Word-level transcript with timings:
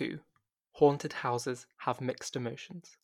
2 0.00 0.18
Haunted 0.76 1.12
Houses 1.12 1.66
Have 1.80 2.00
Mixed 2.00 2.34
Emotions. 2.34 2.96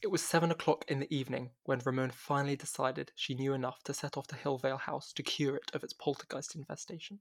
It 0.00 0.06
was 0.06 0.22
seven 0.22 0.52
o'clock 0.52 0.84
in 0.86 1.00
the 1.00 1.12
evening 1.12 1.50
when 1.64 1.80
Ramon 1.80 2.12
finally 2.12 2.54
decided 2.54 3.10
she 3.16 3.34
knew 3.34 3.54
enough 3.54 3.82
to 3.82 3.92
set 3.92 4.16
off 4.16 4.28
to 4.28 4.36
Hillvale 4.36 4.76
House 4.76 5.12
to 5.14 5.24
cure 5.24 5.56
it 5.56 5.72
of 5.74 5.82
its 5.82 5.92
poltergeist 5.92 6.54
infestation. 6.54 7.18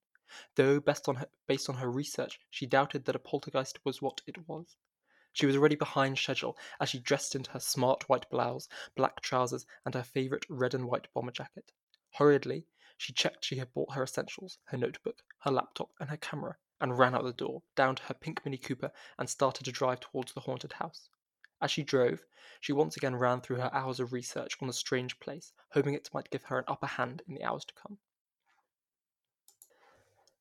Though, 0.54 0.80
based 0.80 1.10
on, 1.10 1.16
her, 1.16 1.26
based 1.48 1.68
on 1.68 1.78
her 1.78 1.90
research, 1.90 2.40
she 2.52 2.68
doubted 2.68 3.06
that 3.06 3.16
a 3.16 3.18
poltergeist 3.18 3.84
was 3.84 4.04
what 4.04 4.22
it 4.28 4.48
was. 4.48 4.76
She 5.34 5.48
was 5.48 5.56
already 5.56 5.78
behind 5.78 6.20
schedule 6.20 6.56
as 6.80 6.90
she 6.90 7.00
dressed 7.00 7.34
into 7.34 7.50
her 7.50 7.60
smart 7.60 8.08
white 8.08 8.30
blouse, 8.30 8.70
black 8.96 9.22
trousers, 9.22 9.66
and 9.84 9.96
her 9.96 10.04
favourite 10.04 10.46
red 10.48 10.76
and 10.76 10.86
white 10.86 11.08
bomber 11.16 11.32
jacket. 11.32 11.72
Hurriedly, 12.20 12.68
she 12.98 13.14
checked 13.14 13.46
she 13.46 13.56
had 13.56 13.74
bought 13.74 13.96
her 13.96 14.04
essentials, 14.04 14.60
her 14.66 14.78
notebook, 14.78 15.24
her 15.40 15.50
laptop, 15.50 15.90
and 16.00 16.12
her 16.12 16.18
camera, 16.18 16.58
and 16.82 16.98
ran 16.98 17.16
out 17.16 17.24
the 17.24 17.32
door, 17.32 17.62
down 17.76 17.96
to 17.96 18.04
her 18.04 18.14
pink 18.14 18.44
Mini 18.44 18.58
Cooper, 18.58 18.92
and 19.18 19.30
started 19.30 19.64
to 19.64 19.72
drive 19.72 20.02
towards 20.02 20.34
the 20.34 20.42
haunted 20.42 20.74
house. 20.74 21.08
As 21.62 21.72
she 21.72 21.84
drove, 21.84 22.26
she 22.60 22.74
once 22.74 22.98
again 22.98 23.16
ran 23.16 23.40
through 23.40 23.58
her 23.58 23.74
hours 23.74 24.00
of 24.00 24.12
research 24.12 24.58
on 24.60 24.68
the 24.68 24.74
strange 24.74 25.20
place, 25.20 25.54
hoping 25.70 25.94
it 25.94 26.10
might 26.14 26.32
give 26.32 26.44
her 26.46 26.58
an 26.58 26.66
upper 26.68 26.88
hand 26.88 27.22
in 27.28 27.36
the 27.36 27.44
hours 27.44 27.64
to 27.66 27.74
come. 27.76 28.00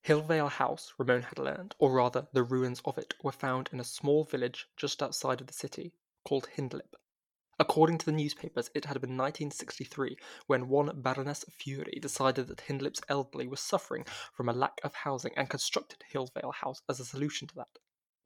Hillvale 0.02 0.48
House, 0.48 0.94
Ramon 0.96 1.22
had 1.22 1.38
learned, 1.38 1.76
or 1.78 1.92
rather 1.92 2.26
the 2.32 2.42
ruins 2.42 2.80
of 2.86 2.96
it, 2.96 3.14
were 3.22 3.32
found 3.32 3.68
in 3.70 3.80
a 3.80 3.84
small 3.84 4.24
village 4.24 4.66
just 4.76 5.02
outside 5.02 5.42
of 5.42 5.46
the 5.46 5.52
city, 5.52 5.92
called 6.24 6.48
Hindlip. 6.56 6.96
According 7.60 7.98
to 7.98 8.06
the 8.06 8.12
newspapers, 8.12 8.70
it 8.74 8.86
had 8.86 9.02
been 9.02 9.18
1963 9.18 10.16
when 10.46 10.70
one 10.70 11.02
Baroness 11.02 11.44
Fury 11.50 11.98
decided 12.00 12.48
that 12.48 12.62
Hindlip's 12.62 13.02
elderly 13.06 13.46
was 13.46 13.60
suffering 13.60 14.06
from 14.32 14.48
a 14.48 14.54
lack 14.54 14.80
of 14.82 14.94
housing 14.94 15.32
and 15.36 15.50
constructed 15.50 16.02
Hillvale 16.08 16.52
House 16.52 16.80
as 16.88 17.00
a 17.00 17.04
solution 17.04 17.48
to 17.48 17.54
that. 17.56 17.78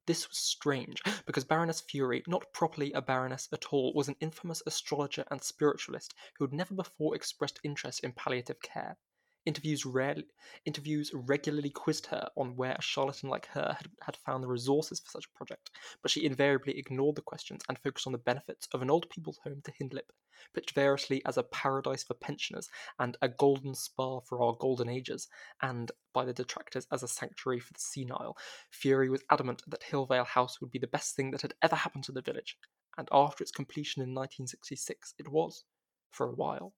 This 0.07 0.29
was 0.29 0.39
strange, 0.39 1.03
because 1.27 1.43
Baroness 1.45 1.81
Fury, 1.81 2.23
not 2.29 2.53
properly 2.53 2.93
a 2.93 3.03
baroness 3.03 3.49
at 3.53 3.73
all, 3.73 3.93
was 3.93 4.07
an 4.07 4.15
infamous 4.21 4.63
astrologer 4.69 5.25
and 5.33 5.43
spiritualist 5.43 6.15
who 6.39 6.45
had 6.45 6.53
never 6.53 6.73
before 6.73 7.17
expressed 7.17 7.59
interest 7.65 8.05
in 8.05 8.13
palliative 8.13 8.63
care. 8.63 8.99
Interviews, 9.47 9.85
rarely, 9.85 10.25
interviews 10.65 11.11
regularly 11.13 11.69
quizzed 11.69 12.07
her 12.07 12.29
on 12.35 12.57
where 12.57 12.77
a 12.79 12.81
charlatan 12.81 13.29
like 13.29 13.47
her 13.49 13.77
had, 13.77 13.91
had 14.01 14.17
found 14.17 14.43
the 14.43 14.49
resources 14.49 15.01
for 15.01 15.11
such 15.11 15.27
a 15.27 15.37
project, 15.37 15.71
but 16.01 16.11
she 16.11 16.25
invariably 16.25 16.79
ignored 16.79 17.17
the 17.17 17.21
questions 17.21 17.63
and 17.69 17.79
focused 17.79 18.07
on 18.07 18.13
the 18.13 18.19
benefits 18.19 18.67
of 18.73 18.81
an 18.81 18.91
old 18.91 19.11
people's 19.11 19.37
home 19.45 19.61
to 19.63 19.73
Hindlip, 19.73 20.13
pitched 20.55 20.75
variously 20.75 21.23
as 21.27 21.37
a 21.37 21.43
paradise 21.43 22.03
for 22.03 22.15
pensioners 22.15 22.71
and 22.99 23.19
a 23.21 23.29
golden 23.29 23.75
spa 23.75 24.21
for 24.21 24.43
our 24.43 24.55
golden 24.55 24.89
ages, 24.89 25.29
and 25.61 25.93
by 26.15 26.25
the 26.25 26.33
detractors 26.33 26.87
as 26.91 27.03
a 27.03 27.09
sanctuary 27.09 27.61
for 27.61 27.75
the 27.75 27.81
senile. 27.81 28.39
Fury 28.71 29.11
was 29.11 29.25
adamant 29.31 29.63
that 29.67 29.83
Hillvale 29.83 30.25
House 30.25 30.59
would 30.63 30.71
be 30.71 30.79
the 30.79 30.87
best 30.87 31.17
thing 31.17 31.31
that 31.33 31.43
had 31.43 31.53
ever 31.61 31.77
happened 31.77 32.05
to 32.05 32.13
the 32.13 32.23
village, 32.23 32.57
and 32.97 33.11
after 33.13 33.43
its 33.43 33.53
completion 33.53 34.01
in 34.01 34.15
1966, 34.15 35.15
it 35.19 35.29
was, 35.29 35.65
for 36.11 36.29
a 36.29 36.35
while. 36.35 36.73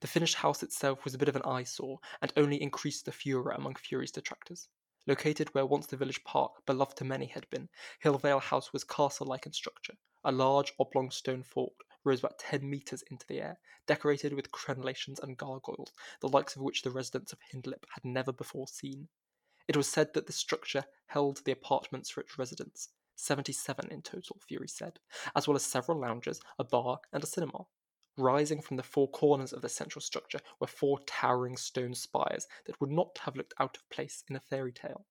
The 0.00 0.06
finished 0.06 0.36
house 0.36 0.62
itself 0.62 1.04
was 1.04 1.14
a 1.14 1.18
bit 1.18 1.28
of 1.28 1.36
an 1.36 1.42
eyesore, 1.44 1.98
and 2.20 2.32
only 2.36 2.60
increased 2.60 3.04
the 3.04 3.12
furor 3.12 3.50
among 3.52 3.76
Fury's 3.76 4.10
detractors. 4.10 4.68
Located 5.06 5.52
where 5.54 5.66
once 5.66 5.86
the 5.86 5.96
village 5.96 6.22
park, 6.24 6.52
beloved 6.66 6.96
to 6.98 7.04
many, 7.04 7.26
had 7.26 7.48
been, 7.50 7.68
Hillvale 8.00 8.38
House 8.38 8.72
was 8.72 8.84
castle 8.84 9.26
like 9.26 9.46
in 9.46 9.52
structure. 9.52 9.94
A 10.24 10.30
large 10.30 10.72
oblong 10.78 11.10
stone 11.10 11.42
fort 11.42 11.72
rose 12.04 12.20
about 12.20 12.38
ten 12.38 12.68
metres 12.68 13.02
into 13.10 13.26
the 13.26 13.40
air, 13.40 13.58
decorated 13.86 14.32
with 14.32 14.52
crenellations 14.52 15.20
and 15.22 15.36
gargoyles, 15.36 15.92
the 16.20 16.28
likes 16.28 16.54
of 16.54 16.62
which 16.62 16.82
the 16.82 16.90
residents 16.90 17.32
of 17.32 17.40
Hindlip 17.52 17.84
had 17.94 18.04
never 18.04 18.32
before 18.32 18.68
seen. 18.68 19.08
It 19.66 19.76
was 19.76 19.88
said 19.88 20.14
that 20.14 20.26
this 20.26 20.36
structure 20.36 20.84
held 21.06 21.40
the 21.44 21.52
apartments 21.52 22.10
for 22.10 22.20
its 22.20 22.38
residents, 22.38 22.88
seventy 23.16 23.52
seven 23.52 23.88
in 23.90 24.02
total, 24.02 24.40
Fury 24.46 24.68
said, 24.68 24.98
as 25.34 25.48
well 25.48 25.56
as 25.56 25.64
several 25.64 26.00
lounges, 26.00 26.40
a 26.58 26.64
bar, 26.64 26.98
and 27.12 27.24
a 27.24 27.26
cinema. 27.26 27.66
Rising 28.16 28.60
from 28.60 28.76
the 28.76 28.82
four 28.82 29.08
corners 29.08 29.52
of 29.52 29.62
the 29.62 29.68
central 29.70 30.02
structure 30.02 30.40
were 30.60 30.66
four 30.66 30.98
towering 31.06 31.56
stone 31.56 31.94
spires 31.94 32.46
that 32.66 32.80
would 32.80 32.90
not 32.90 33.18
have 33.22 33.36
looked 33.36 33.54
out 33.58 33.76
of 33.76 33.88
place 33.88 34.22
in 34.28 34.36
a 34.36 34.40
fairy 34.40 34.72
tale. 34.72 35.06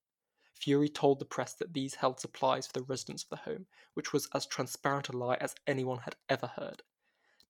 Fury 0.54 0.88
told 0.88 1.18
the 1.18 1.24
press 1.24 1.54
that 1.54 1.74
these 1.74 1.96
held 1.96 2.20
supplies 2.20 2.68
for 2.68 2.74
the 2.74 2.84
residents 2.84 3.24
of 3.24 3.30
the 3.30 3.50
home, 3.50 3.66
which 3.94 4.12
was 4.12 4.28
as 4.32 4.46
transparent 4.46 5.08
a 5.08 5.16
lie 5.16 5.34
as 5.40 5.56
anyone 5.66 5.98
had 5.98 6.14
ever 6.28 6.46
heard. 6.46 6.84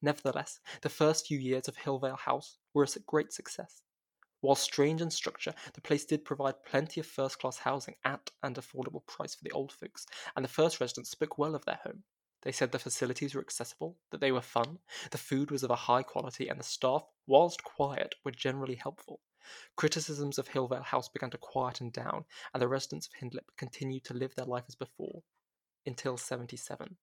Nevertheless, 0.01 0.61
the 0.81 0.89
first 0.89 1.27
few 1.27 1.39
years 1.39 1.69
of 1.69 1.77
Hillvale 1.77 2.17
House 2.17 2.57
were 2.73 2.85
a 2.85 3.01
great 3.07 3.33
success. 3.33 3.83
While 4.41 4.55
strange 4.55 5.03
in 5.03 5.11
structure, 5.11 5.55
the 5.75 5.83
place 5.83 6.07
did 6.07 6.25
provide 6.25 6.65
plenty 6.65 6.99
of 7.01 7.07
first 7.07 7.39
class 7.39 7.59
housing 7.59 7.97
at 8.05 8.31
an 8.43 8.55
affordable 8.55 9.07
price 9.07 9.35
for 9.35 9.45
the 9.45 9.53
old 9.53 9.71
folks, 9.71 10.07
and 10.35 10.43
the 10.43 10.49
first 10.49 10.81
residents 10.81 11.11
spoke 11.11 11.37
well 11.37 11.55
of 11.55 11.67
their 11.67 11.81
home. 11.85 12.05
They 12.43 12.53
said 12.53 12.73
the 12.73 12.79
facilities 12.79 13.35
were 13.35 13.41
accessible, 13.41 13.99
that 14.11 14.21
they 14.21 14.33
were 14.33 14.43
fun, 14.43 14.81
the 15.11 15.19
food 15.19 15.51
was 15.51 15.63
of 15.63 15.71
a 15.71 15.77
high 15.77 16.03
quality, 16.03 16.49
and 16.49 16.59
the 16.59 16.65
staff, 16.65 17.05
whilst 17.27 17.63
quiet, 17.63 18.17
were 18.25 18.33
generally 18.33 18.75
helpful. 18.75 19.21
Criticisms 19.77 20.39
of 20.39 20.49
Hillvale 20.49 20.83
House 20.83 21.09
began 21.09 21.31
to 21.31 21.39
quieten 21.39 21.91
down, 21.91 22.25
and 22.53 22.61
the 22.61 22.69
residents 22.69 23.07
of 23.07 23.15
Hindlip 23.15 23.57
continued 23.57 24.05
to 24.05 24.15
live 24.15 24.35
their 24.35 24.47
life 24.47 24.65
as 24.69 24.75
before, 24.75 25.23
until 25.87 26.17
77. 26.17 26.97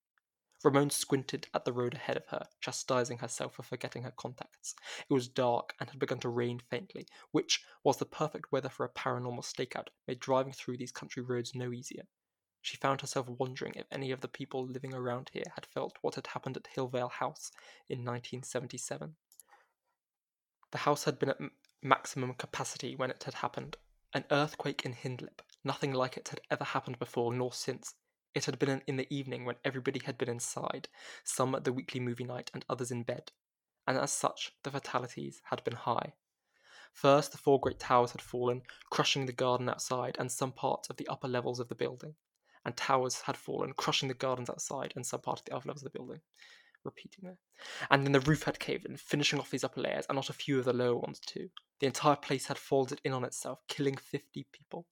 Ramon 0.62 0.90
squinted 0.90 1.48
at 1.54 1.64
the 1.64 1.72
road 1.72 1.94
ahead 1.94 2.18
of 2.18 2.28
her, 2.28 2.46
chastising 2.60 3.20
herself 3.20 3.56
for 3.56 3.64
forgetting 3.64 4.04
her 4.04 4.12
contacts. 4.12 4.76
It 5.10 5.14
was 5.14 5.30
dark 5.30 5.74
and 5.80 5.90
had 5.90 6.00
begun 6.00 6.20
to 6.20 6.30
rain 6.30 6.60
faintly, 6.70 7.08
which, 7.32 7.64
whilst 7.82 8.00
the 8.00 8.06
perfect 8.06 8.52
weather 8.52 8.68
for 8.68 8.86
a 8.86 8.90
paranormal 8.90 9.46
stakeout, 9.46 9.88
made 10.06 10.20
driving 10.20 10.52
through 10.52 10.76
these 10.76 10.92
country 10.92 11.24
roads 11.24 11.56
no 11.56 11.72
easier. 11.72 12.04
She 12.62 12.76
found 12.76 13.00
herself 13.00 13.30
wondering 13.30 13.76
if 13.76 13.88
any 13.90 14.12
of 14.12 14.20
the 14.20 14.28
people 14.28 14.68
living 14.68 14.94
around 14.94 15.30
here 15.32 15.50
had 15.56 15.66
felt 15.66 15.98
what 16.02 16.16
had 16.16 16.28
happened 16.28 16.58
at 16.58 16.68
Hillvale 16.68 17.08
House 17.08 17.52
in 17.88 18.00
1977. 18.00 19.16
The 20.72 20.80
house 20.80 21.06
had 21.06 21.18
been 21.18 21.30
at 21.30 21.40
m- 21.40 21.52
maximum 21.82 22.34
capacity 22.34 22.98
when 22.98 23.12
it 23.12 23.24
had 23.24 23.36
happened. 23.36 23.78
An 24.14 24.26
earthquake 24.30 24.84
in 24.84 24.92
Hindlip. 24.92 25.42
Nothing 25.64 25.94
like 25.94 26.18
it 26.18 26.28
had 26.28 26.42
ever 26.52 26.66
happened 26.66 27.00
before 27.00 27.34
nor 27.34 27.54
since. 27.54 27.96
It 28.36 28.44
had 28.44 28.60
been 28.60 28.84
in 28.86 28.98
the 28.98 29.08
evening 29.12 29.46
when 29.46 29.56
everybody 29.64 30.02
had 30.04 30.18
been 30.18 30.30
inside, 30.30 30.90
some 31.24 31.56
at 31.56 31.64
the 31.64 31.72
weekly 31.72 32.02
movie 32.02 32.26
night 32.26 32.52
and 32.54 32.66
others 32.68 32.92
in 32.92 33.04
bed, 33.04 33.32
and 33.88 33.98
as 33.98 34.12
such 34.12 34.54
the 34.64 34.72
fatalities 34.72 35.42
had 35.46 35.64
been 35.64 35.76
high. 35.76 36.14
First, 36.92 37.32
the 37.32 37.38
four 37.38 37.58
great 37.60 37.80
towers 37.80 38.12
had 38.12 38.22
fallen, 38.22 38.64
crushing 38.90 39.28
the 39.28 39.32
garden 39.32 39.70
outside 39.70 40.18
and 40.20 40.30
some 40.30 40.52
parts 40.52 40.90
of 40.90 40.98
the 40.98 41.08
upper 41.08 41.30
levels 41.30 41.62
of 41.62 41.70
the 41.70 41.76
building 41.76 42.16
and 42.70 42.78
towers 42.78 43.22
had 43.22 43.36
fallen, 43.36 43.74
crushing 43.74 44.10
the 44.10 44.14
gardens 44.14 44.48
outside 44.48 44.94
and 44.96 45.04
some 45.04 45.22
part 45.22 45.40
of 45.40 45.46
the 45.46 45.56
upper 45.56 45.68
levels 45.68 45.84
of 45.84 45.92
the 45.92 45.98
building. 45.98 46.22
Repeating 46.86 47.22
there. 47.24 47.38
And 47.90 48.06
then 48.06 48.12
the 48.12 48.20
roof 48.20 48.44
had 48.44 48.60
caved 48.60 48.86
in, 48.86 48.96
finishing 48.96 49.40
off 49.40 49.50
these 49.50 49.64
upper 49.64 49.82
layers, 49.82 50.06
and 50.08 50.16
not 50.16 50.30
a 50.30 50.34
few 50.34 50.60
of 50.60 50.66
the 50.66 50.74
lower 50.74 51.00
ones 51.00 51.20
too. 51.20 51.50
The 51.80 51.88
entire 51.88 52.16
place 52.16 52.46
had 52.46 52.60
folded 52.60 53.02
in 53.04 53.12
on 53.12 53.24
itself, 53.24 53.60
killing 53.68 53.98
50 53.98 54.46
people. 54.54 54.86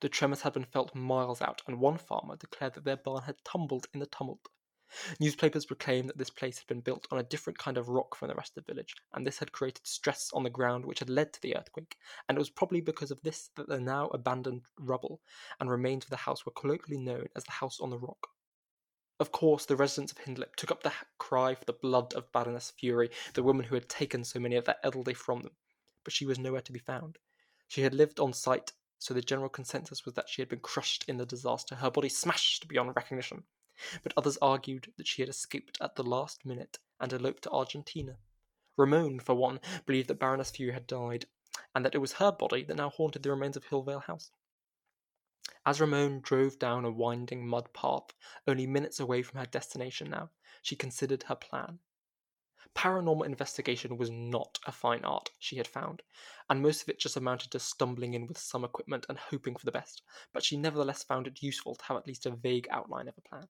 The 0.00 0.08
tremors 0.08 0.40
had 0.40 0.54
been 0.54 0.64
felt 0.64 0.94
miles 0.94 1.42
out, 1.42 1.60
and 1.68 1.78
one 1.78 1.98
farmer 1.98 2.36
declared 2.36 2.74
that 2.74 2.84
their 2.84 2.96
barn 2.96 3.24
had 3.24 3.36
tumbled 3.44 3.88
in 3.92 4.00
the 4.00 4.06
tumult. 4.06 4.48
Newspapers 5.18 5.64
proclaimed 5.64 6.08
that 6.08 6.18
this 6.18 6.28
place 6.28 6.58
had 6.58 6.66
been 6.66 6.80
built 6.80 7.06
on 7.10 7.18
a 7.18 7.22
different 7.22 7.58
kind 7.58 7.78
of 7.78 7.88
rock 7.88 8.14
from 8.14 8.28
the 8.28 8.34
rest 8.34 8.56
of 8.56 8.64
the 8.64 8.72
village, 8.72 8.94
and 9.14 9.26
this 9.26 9.38
had 9.38 9.50
created 9.50 9.86
stress 9.86 10.30
on 10.34 10.42
the 10.42 10.50
ground 10.50 10.84
which 10.84 10.98
had 10.98 11.08
led 11.08 11.32
to 11.32 11.40
the 11.40 11.56
earthquake, 11.56 11.96
and 12.28 12.36
it 12.36 12.38
was 12.38 12.50
probably 12.50 12.82
because 12.82 13.10
of 13.10 13.22
this 13.22 13.48
that 13.56 13.68
the 13.68 13.80
now 13.80 14.08
abandoned 14.08 14.62
rubble 14.78 15.22
and 15.58 15.70
remains 15.70 16.04
of 16.04 16.10
the 16.10 16.16
house 16.16 16.44
were 16.44 16.52
colloquially 16.52 16.98
known 16.98 17.28
as 17.34 17.44
the 17.44 17.52
House 17.52 17.80
on 17.80 17.88
the 17.88 17.98
Rock. 17.98 18.28
Of 19.18 19.32
course, 19.32 19.64
the 19.64 19.76
residents 19.76 20.12
of 20.12 20.18
Hindlip 20.18 20.56
took 20.56 20.70
up 20.70 20.82
the 20.82 20.92
cry 21.16 21.54
for 21.54 21.64
the 21.64 21.72
blood 21.72 22.12
of 22.12 22.30
Baroness 22.30 22.72
Fury, 22.72 23.10
the 23.32 23.42
woman 23.42 23.64
who 23.64 23.76
had 23.76 23.88
taken 23.88 24.24
so 24.24 24.40
many 24.40 24.56
of 24.56 24.66
their 24.66 24.84
elderly 24.84 25.14
from 25.14 25.40
them, 25.40 25.56
but 26.04 26.12
she 26.12 26.26
was 26.26 26.38
nowhere 26.38 26.60
to 26.60 26.72
be 26.72 26.78
found. 26.78 27.18
She 27.68 27.80
had 27.80 27.94
lived 27.94 28.20
on 28.20 28.34
site, 28.34 28.72
so 28.98 29.14
the 29.14 29.22
general 29.22 29.48
consensus 29.48 30.04
was 30.04 30.14
that 30.14 30.28
she 30.28 30.42
had 30.42 30.50
been 30.50 30.60
crushed 30.60 31.04
in 31.08 31.16
the 31.16 31.24
disaster, 31.24 31.76
her 31.76 31.90
body 31.90 32.10
smashed 32.10 32.68
beyond 32.68 32.94
recognition 32.94 33.44
but 34.02 34.12
others 34.16 34.38
argued 34.40 34.92
that 34.96 35.06
she 35.06 35.22
had 35.22 35.28
escaped 35.28 35.78
at 35.80 35.96
the 35.96 36.02
last 36.02 36.44
minute 36.44 36.78
and 37.00 37.12
eloped 37.12 37.42
to 37.44 37.50
Argentina. 37.50 38.16
Ramon, 38.76 39.20
for 39.20 39.34
one, 39.34 39.60
believed 39.86 40.08
that 40.08 40.18
Baroness 40.18 40.50
Fury 40.50 40.72
had 40.72 40.86
died, 40.86 41.26
and 41.74 41.84
that 41.84 41.94
it 41.94 41.98
was 41.98 42.14
her 42.14 42.32
body 42.32 42.64
that 42.64 42.76
now 42.76 42.90
haunted 42.90 43.22
the 43.22 43.30
remains 43.30 43.56
of 43.56 43.64
Hillvale 43.64 44.00
House. 44.00 44.30
As 45.66 45.80
Ramon 45.80 46.20
drove 46.20 46.58
down 46.58 46.84
a 46.84 46.90
winding 46.90 47.46
mud 47.46 47.72
path, 47.72 48.14
only 48.46 48.66
minutes 48.66 48.98
away 48.98 49.22
from 49.22 49.38
her 49.38 49.46
destination 49.46 50.10
now, 50.10 50.30
she 50.62 50.76
considered 50.76 51.24
her 51.24 51.34
plan. 51.34 51.78
Paranormal 52.74 53.26
investigation 53.26 53.98
was 53.98 54.10
not 54.10 54.58
a 54.64 54.72
fine 54.72 55.04
art, 55.04 55.30
she 55.38 55.56
had 55.56 55.68
found, 55.68 56.02
and 56.48 56.62
most 56.62 56.82
of 56.82 56.88
it 56.88 56.98
just 56.98 57.16
amounted 57.16 57.50
to 57.50 57.58
stumbling 57.58 58.14
in 58.14 58.26
with 58.26 58.38
some 58.38 58.64
equipment 58.64 59.04
and 59.08 59.18
hoping 59.18 59.56
for 59.56 59.66
the 59.66 59.72
best, 59.72 60.02
but 60.32 60.42
she 60.42 60.56
nevertheless 60.56 61.02
found 61.02 61.26
it 61.26 61.42
useful 61.42 61.74
to 61.74 61.84
have 61.84 61.98
at 61.98 62.06
least 62.06 62.24
a 62.24 62.30
vague 62.30 62.66
outline 62.70 63.08
of 63.08 63.18
a 63.18 63.20
plan. 63.20 63.48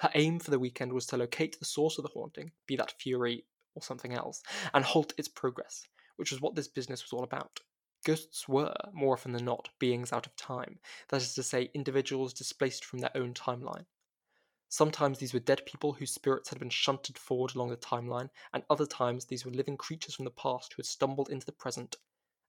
Her 0.00 0.10
aim 0.14 0.38
for 0.38 0.50
the 0.50 0.58
weekend 0.58 0.94
was 0.94 1.04
to 1.06 1.18
locate 1.18 1.58
the 1.58 1.66
source 1.66 1.98
of 1.98 2.04
the 2.04 2.10
haunting, 2.10 2.52
be 2.66 2.74
that 2.76 2.98
fury 2.98 3.44
or 3.74 3.82
something 3.82 4.14
else, 4.14 4.42
and 4.72 4.82
halt 4.82 5.12
its 5.18 5.28
progress, 5.28 5.86
which 6.16 6.30
was 6.30 6.40
what 6.40 6.54
this 6.54 6.68
business 6.68 7.02
was 7.02 7.12
all 7.12 7.22
about. 7.22 7.60
Ghosts 8.06 8.48
were, 8.48 8.74
more 8.94 9.12
often 9.12 9.32
than 9.32 9.44
not, 9.44 9.68
beings 9.78 10.10
out 10.10 10.26
of 10.26 10.34
time, 10.36 10.78
that 11.10 11.20
is 11.20 11.34
to 11.34 11.42
say, 11.42 11.70
individuals 11.74 12.32
displaced 12.32 12.82
from 12.82 13.00
their 13.00 13.14
own 13.14 13.34
timeline. 13.34 13.84
Sometimes 14.70 15.18
these 15.18 15.34
were 15.34 15.40
dead 15.40 15.66
people 15.66 15.92
whose 15.92 16.14
spirits 16.14 16.48
had 16.48 16.58
been 16.58 16.70
shunted 16.70 17.18
forward 17.18 17.54
along 17.54 17.68
the 17.68 17.76
timeline, 17.76 18.30
and 18.54 18.64
other 18.70 18.86
times 18.86 19.26
these 19.26 19.44
were 19.44 19.50
living 19.50 19.76
creatures 19.76 20.14
from 20.14 20.24
the 20.24 20.30
past 20.30 20.72
who 20.72 20.76
had 20.78 20.86
stumbled 20.86 21.28
into 21.28 21.44
the 21.44 21.52
present, 21.52 21.96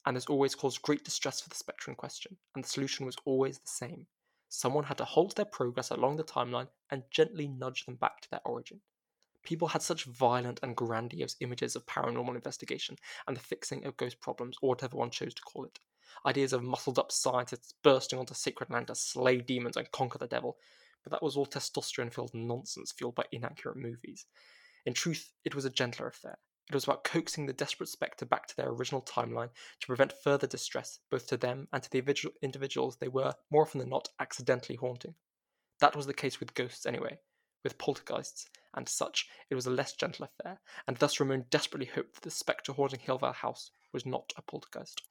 and 0.06 0.16
this 0.16 0.28
always 0.28 0.56
caused 0.56 0.82
great 0.84 1.04
distress 1.04 1.42
for 1.42 1.50
the 1.50 1.56
spectre 1.56 1.92
in 1.92 1.96
question, 1.98 2.38
and 2.56 2.64
the 2.64 2.70
solution 2.70 3.06
was 3.06 3.18
always 3.26 3.60
the 3.60 3.68
same. 3.68 4.08
Someone 4.54 4.84
had 4.84 4.98
to 4.98 5.06
halt 5.06 5.38
their 5.38 5.46
progress 5.46 5.92
along 5.92 6.18
the 6.18 6.26
timeline 6.26 6.68
and 6.90 7.10
gently 7.10 7.48
nudge 7.48 7.86
them 7.86 7.96
back 7.96 8.20
to 8.20 8.30
their 8.30 8.46
origin. 8.46 8.82
People 9.44 9.70
had 9.70 9.82
such 9.82 10.04
violent 10.04 10.60
and 10.62 10.76
grandiose 10.76 11.38
images 11.40 11.74
of 11.74 11.86
paranormal 11.86 12.36
investigation 12.36 12.98
and 13.26 13.38
the 13.38 13.42
fixing 13.42 13.86
of 13.86 13.96
ghost 13.96 14.20
problems, 14.20 14.58
or 14.62 14.68
whatever 14.68 14.98
one 14.98 15.10
chose 15.10 15.34
to 15.34 15.42
call 15.42 15.64
it. 15.64 15.80
Ideas 16.26 16.52
of 16.52 16.64
muscled 16.64 17.00
up 17.00 17.14
scientists 17.14 17.74
bursting 17.82 18.20
onto 18.20 18.34
sacred 18.34 18.70
land 18.70 18.88
to 18.88 18.96
slay 18.96 19.38
demons 19.38 19.78
and 19.78 19.90
conquer 19.94 20.18
the 20.18 20.28
devil, 20.28 20.58
but 21.02 21.12
that 21.12 21.24
was 21.24 21.38
all 21.38 21.46
testosterone 21.46 22.14
filled 22.14 22.34
nonsense 22.34 22.92
fueled 22.92 23.16
by 23.16 23.24
inaccurate 23.32 23.78
movies. 23.78 24.26
In 24.86 24.94
truth, 24.94 25.32
it 25.46 25.56
was 25.56 25.64
a 25.64 25.70
gentler 25.70 26.08
affair. 26.08 26.40
It 26.72 26.76
was 26.76 26.86
about 26.86 27.04
coaxing 27.04 27.48
the 27.48 27.52
desperate 27.52 27.90
spectre 27.90 28.26
back 28.26 28.48
to 28.48 28.56
their 28.56 28.70
original 28.70 29.02
timeline 29.02 29.50
to 29.82 29.88
prevent 29.88 30.14
further 30.14 30.48
distress, 30.48 31.00
both 31.10 31.28
to 31.28 31.36
them 31.36 31.68
and 31.74 31.84
to 31.84 31.92
the 31.92 32.32
individuals 32.42 32.96
they 32.96 33.10
were, 33.10 33.34
more 33.50 33.64
often 33.64 33.82
than 33.82 33.90
not, 33.90 34.08
accidentally 34.22 34.78
haunting. 34.78 35.16
That 35.82 35.98
was 35.98 36.06
the 36.06 36.14
case 36.14 36.40
with 36.40 36.54
ghosts 36.54 36.86
anyway. 36.86 37.20
With 37.66 37.78
poltergeists 37.78 38.48
and 38.74 38.88
such, 38.88 39.28
it 39.50 39.56
was 39.56 39.66
a 39.66 39.70
less 39.70 39.92
gentle 39.92 40.24
affair, 40.24 40.62
and 40.88 40.96
thus 40.96 41.20
Ramon 41.20 41.48
desperately 41.50 41.88
hoped 41.88 42.14
that 42.14 42.22
the 42.22 42.32
spectre 42.32 42.72
haunting 42.72 43.02
Hillvale 43.02 43.34
House 43.34 43.72
was 43.92 44.06
not 44.06 44.32
a 44.38 44.42
poltergeist. 44.42 45.02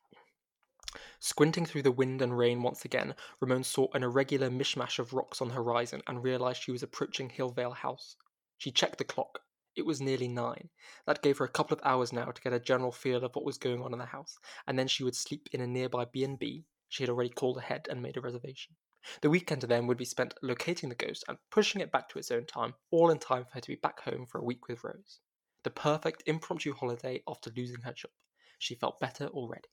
Squinting 1.19 1.67
through 1.67 1.83
the 1.83 1.93
wind 1.93 2.23
and 2.23 2.39
rain 2.39 2.63
once 2.63 2.87
again, 2.87 3.15
Ramon 3.39 3.65
saw 3.65 3.89
an 3.93 4.03
irregular 4.03 4.49
mishmash 4.49 4.99
of 4.99 5.13
rocks 5.13 5.43
on 5.43 5.49
the 5.49 5.55
horizon 5.55 6.01
and 6.07 6.25
realized 6.25 6.63
she 6.63 6.73
was 6.73 6.83
approaching 6.83 7.29
Hillvale 7.29 7.73
House. 7.73 8.17
She 8.57 8.71
checked 8.71 8.97
the 8.97 9.05
clock. 9.05 9.43
It 9.81 9.87
was 9.87 10.03
nearly 10.03 10.29
nine. 10.29 10.69
That 11.07 11.23
gave 11.23 11.39
her 11.39 11.47
a 11.47 11.49
couple 11.49 11.75
of 11.75 11.83
hours 11.87 12.13
now 12.13 12.27
to 12.27 12.43
get 12.43 12.53
a 12.53 12.61
general 12.61 12.93
feel 12.93 13.25
of 13.25 13.35
what 13.35 13.47
was 13.47 13.57
going 13.57 13.81
on 13.81 13.95
in 13.95 13.99
the 13.99 14.05
house, 14.05 14.39
and 14.67 14.79
then 14.79 14.89
she 14.89 15.05
would 15.05 15.17
sleep 15.17 15.49
in 15.53 15.63
a 15.63 15.67
nearby 15.67 16.05
B&B. 16.05 16.67
She 16.91 17.03
had 17.03 17.09
already 17.09 17.31
called 17.31 17.57
ahead 17.57 17.89
and 17.89 18.03
made 18.03 18.19
a 18.19 18.21
reservation. 18.21 18.77
The 19.23 19.31
weekend 19.31 19.63
then 19.63 19.87
would 19.87 19.97
be 19.97 20.05
spent 20.05 20.35
locating 20.43 20.91
the 20.91 20.95
ghost 20.95 21.25
and 21.29 21.39
pushing 21.51 21.81
it 21.81 21.91
back 21.91 22.11
to 22.11 22.19
its 22.19 22.31
own 22.31 22.45
time, 22.45 22.75
all 22.91 23.09
in 23.09 23.19
time 23.19 23.47
for 23.47 23.53
her 23.53 23.61
to 23.63 23.69
be 23.69 23.77
back 23.77 24.01
home 24.01 24.27
for 24.27 24.39
a 24.39 24.45
week 24.45 24.69
with 24.69 24.85
Rose. 24.85 25.21
The 25.63 25.71
perfect 25.71 26.25
impromptu 26.27 26.75
holiday 26.75 27.23
after 27.27 27.51
losing 27.57 27.81
her 27.81 27.95
job. 27.95 28.13
She 28.59 28.75
felt 28.75 29.01
better 29.01 29.29
already. 29.29 29.71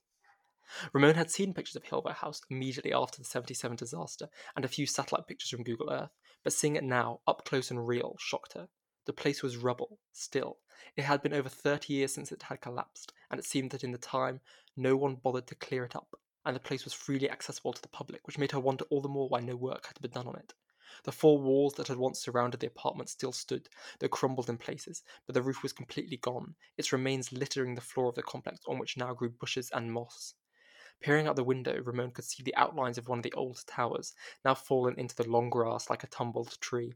Ramon 0.93 1.15
had 1.15 1.29
seen 1.29 1.53
pictures 1.53 1.75
of 1.75 1.83
Hillvale 1.83 2.13
House 2.13 2.39
immediately 2.49 2.93
after 2.93 3.17
the 3.17 3.25
77 3.25 3.75
disaster 3.75 4.29
and 4.55 4.63
a 4.63 4.69
few 4.69 4.85
satellite 4.85 5.27
pictures 5.27 5.49
from 5.49 5.63
Google 5.63 5.91
Earth, 5.91 6.11
but 6.45 6.53
seeing 6.53 6.77
it 6.77 6.85
now, 6.85 7.19
up 7.27 7.43
close 7.43 7.71
and 7.71 7.85
real, 7.85 8.15
shocked 8.19 8.53
her. 8.53 8.69
The 9.07 9.13
place 9.13 9.41
was 9.41 9.55
rubble, 9.55 9.99
still. 10.11 10.57
It 10.97 11.05
had 11.05 11.21
been 11.21 11.33
over 11.33 11.47
30 11.47 11.93
years 11.93 12.13
since 12.13 12.33
it 12.33 12.43
had 12.43 12.59
collapsed, 12.59 13.13
and 13.31 13.39
it 13.39 13.45
seemed 13.45 13.71
that 13.71 13.85
in 13.85 13.93
the 13.93 13.97
time 13.97 14.41
no 14.75 14.97
one 14.97 15.15
bothered 15.15 15.47
to 15.47 15.55
clear 15.55 15.85
it 15.85 15.95
up, 15.95 16.19
and 16.45 16.53
the 16.53 16.59
place 16.59 16.83
was 16.83 16.91
freely 16.91 17.29
accessible 17.29 17.71
to 17.71 17.81
the 17.81 17.87
public, 17.87 18.27
which 18.27 18.37
made 18.37 18.51
her 18.51 18.59
wonder 18.59 18.83
all 18.89 18.99
the 18.99 19.07
more 19.07 19.29
why 19.29 19.39
no 19.39 19.55
work 19.55 19.85
had 19.87 20.01
been 20.01 20.11
done 20.11 20.27
on 20.27 20.35
it. 20.35 20.53
The 21.03 21.13
four 21.13 21.39
walls 21.39 21.75
that 21.75 21.87
had 21.87 21.95
once 21.95 22.19
surrounded 22.19 22.59
the 22.59 22.67
apartment 22.67 23.09
still 23.09 23.31
stood, 23.31 23.69
though 23.99 24.09
crumbled 24.09 24.49
in 24.49 24.57
places, 24.57 25.03
but 25.25 25.33
the 25.33 25.41
roof 25.41 25.63
was 25.63 25.71
completely 25.71 26.17
gone, 26.17 26.55
its 26.75 26.91
remains 26.91 27.31
littering 27.31 27.75
the 27.75 27.79
floor 27.79 28.09
of 28.09 28.15
the 28.15 28.23
complex 28.23 28.59
on 28.67 28.77
which 28.77 28.97
now 28.97 29.13
grew 29.13 29.29
bushes 29.29 29.71
and 29.71 29.93
moss. 29.93 30.33
Peering 30.99 31.27
out 31.27 31.37
the 31.37 31.45
window, 31.45 31.81
Ramon 31.81 32.11
could 32.11 32.25
see 32.25 32.43
the 32.43 32.55
outlines 32.57 32.97
of 32.97 33.07
one 33.07 33.19
of 33.19 33.23
the 33.23 33.31
old 33.31 33.65
towers, 33.67 34.13
now 34.43 34.53
fallen 34.53 34.99
into 34.99 35.15
the 35.15 35.29
long 35.29 35.49
grass 35.49 35.89
like 35.89 36.03
a 36.03 36.07
tumbled 36.07 36.57
tree. 36.59 36.95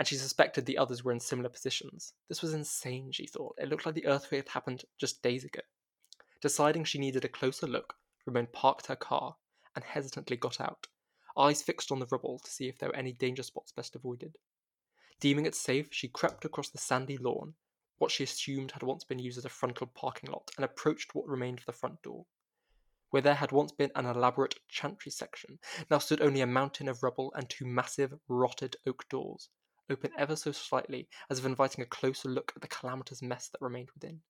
And 0.00 0.08
she 0.08 0.16
suspected 0.16 0.64
the 0.64 0.78
others 0.78 1.04
were 1.04 1.12
in 1.12 1.20
similar 1.20 1.50
positions. 1.50 2.14
This 2.26 2.40
was 2.40 2.54
insane, 2.54 3.12
she 3.12 3.26
thought. 3.26 3.58
It 3.58 3.68
looked 3.68 3.84
like 3.84 3.94
the 3.94 4.06
earthquake 4.06 4.46
had 4.46 4.52
happened 4.54 4.86
just 4.96 5.22
days 5.22 5.44
ago. 5.44 5.60
Deciding 6.40 6.84
she 6.84 6.98
needed 6.98 7.22
a 7.26 7.28
closer 7.28 7.66
look, 7.66 7.96
Ramon 8.24 8.46
parked 8.50 8.86
her 8.86 8.96
car 8.96 9.36
and 9.74 9.84
hesitantly 9.84 10.38
got 10.38 10.58
out, 10.58 10.86
eyes 11.36 11.60
fixed 11.60 11.92
on 11.92 11.98
the 11.98 12.06
rubble 12.10 12.38
to 12.38 12.50
see 12.50 12.66
if 12.66 12.78
there 12.78 12.88
were 12.88 12.96
any 12.96 13.12
danger 13.12 13.42
spots 13.42 13.72
best 13.72 13.94
avoided. 13.94 14.38
Deeming 15.20 15.44
it 15.44 15.54
safe, 15.54 15.88
she 15.90 16.08
crept 16.08 16.46
across 16.46 16.70
the 16.70 16.78
sandy 16.78 17.18
lawn, 17.18 17.52
what 17.98 18.10
she 18.10 18.24
assumed 18.24 18.72
had 18.72 18.82
once 18.82 19.04
been 19.04 19.18
used 19.18 19.36
as 19.36 19.44
a 19.44 19.50
frontal 19.50 19.86
parking 19.86 20.30
lot, 20.30 20.50
and 20.56 20.64
approached 20.64 21.14
what 21.14 21.28
remained 21.28 21.58
of 21.58 21.66
the 21.66 21.72
front 21.72 22.00
door. 22.00 22.24
Where 23.10 23.20
there 23.20 23.34
had 23.34 23.52
once 23.52 23.72
been 23.72 23.92
an 23.94 24.06
elaborate 24.06 24.54
chantry 24.66 25.12
section, 25.12 25.58
now 25.90 25.98
stood 25.98 26.22
only 26.22 26.40
a 26.40 26.46
mountain 26.46 26.88
of 26.88 27.02
rubble 27.02 27.34
and 27.34 27.50
two 27.50 27.66
massive, 27.66 28.14
rotted 28.28 28.76
oak 28.86 29.06
doors, 29.10 29.50
open 29.90 30.12
ever 30.16 30.36
so 30.36 30.52
slightly, 30.52 31.08
as 31.28 31.38
if 31.38 31.44
inviting 31.44 31.82
a 31.82 31.86
closer 31.86 32.28
look 32.28 32.52
at 32.54 32.62
the 32.62 32.68
calamitous 32.68 33.22
mess 33.22 33.48
that 33.48 33.60
remained 33.60 33.90
within. 33.94 34.20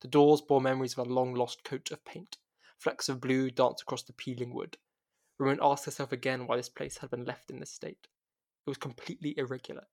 The 0.00 0.08
doors 0.08 0.40
bore 0.40 0.60
memories 0.60 0.96
of 0.96 1.06
a 1.06 1.10
long 1.10 1.34
lost 1.34 1.64
coat 1.64 1.90
of 1.90 2.04
paint. 2.04 2.36
Flecks 2.78 3.08
of 3.08 3.20
blue 3.20 3.50
danced 3.50 3.82
across 3.82 4.02
the 4.02 4.12
peeling 4.12 4.52
wood. 4.52 4.76
Ramon 5.38 5.58
asked 5.62 5.84
herself 5.84 6.12
again 6.12 6.46
why 6.46 6.56
this 6.56 6.68
place 6.68 6.98
had 6.98 7.10
been 7.10 7.24
left 7.24 7.50
in 7.50 7.60
this 7.60 7.72
state. 7.72 8.08
It 8.66 8.70
was 8.70 8.78
completely 8.78 9.34
irregular, 9.36 9.86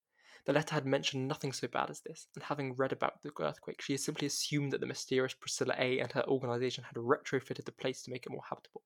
the 0.46 0.54
letter 0.54 0.74
had 0.74 0.88
mentioned 0.88 1.28
nothing 1.28 1.54
so 1.54 1.68
bad 1.68 1.92
as 1.92 2.02
this, 2.02 2.28
and 2.34 2.44
having 2.44 2.76
read 2.76 2.92
about 2.92 3.22
the 3.22 3.32
earthquake, 3.40 3.80
she 3.82 3.94
had 3.94 4.00
simply 4.00 4.26
assumed 4.26 4.72
that 4.72 4.82
the 4.82 4.88
mysterious 4.88 5.36
Priscilla 5.36 5.76
A 5.78 6.00
and 6.00 6.12
her 6.14 6.28
organization 6.28 6.84
had 6.84 6.96
retrofitted 6.96 7.66
the 7.66 7.72
place 7.72 8.02
to 8.02 8.12
make 8.12 8.26
it 8.26 8.32
more 8.32 8.42
habitable. 8.50 8.82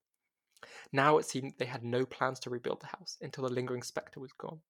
Now 0.92 1.16
it 1.16 1.24
seemed 1.24 1.54
they 1.56 1.64
had 1.64 1.82
no 1.82 2.04
plans 2.04 2.40
to 2.40 2.50
rebuild 2.50 2.80
the 2.80 2.88
house 2.88 3.16
until 3.22 3.44
the 3.44 3.52
lingering 3.52 3.82
spectre 3.82 4.20
was 4.20 4.32
gone. 4.34 4.60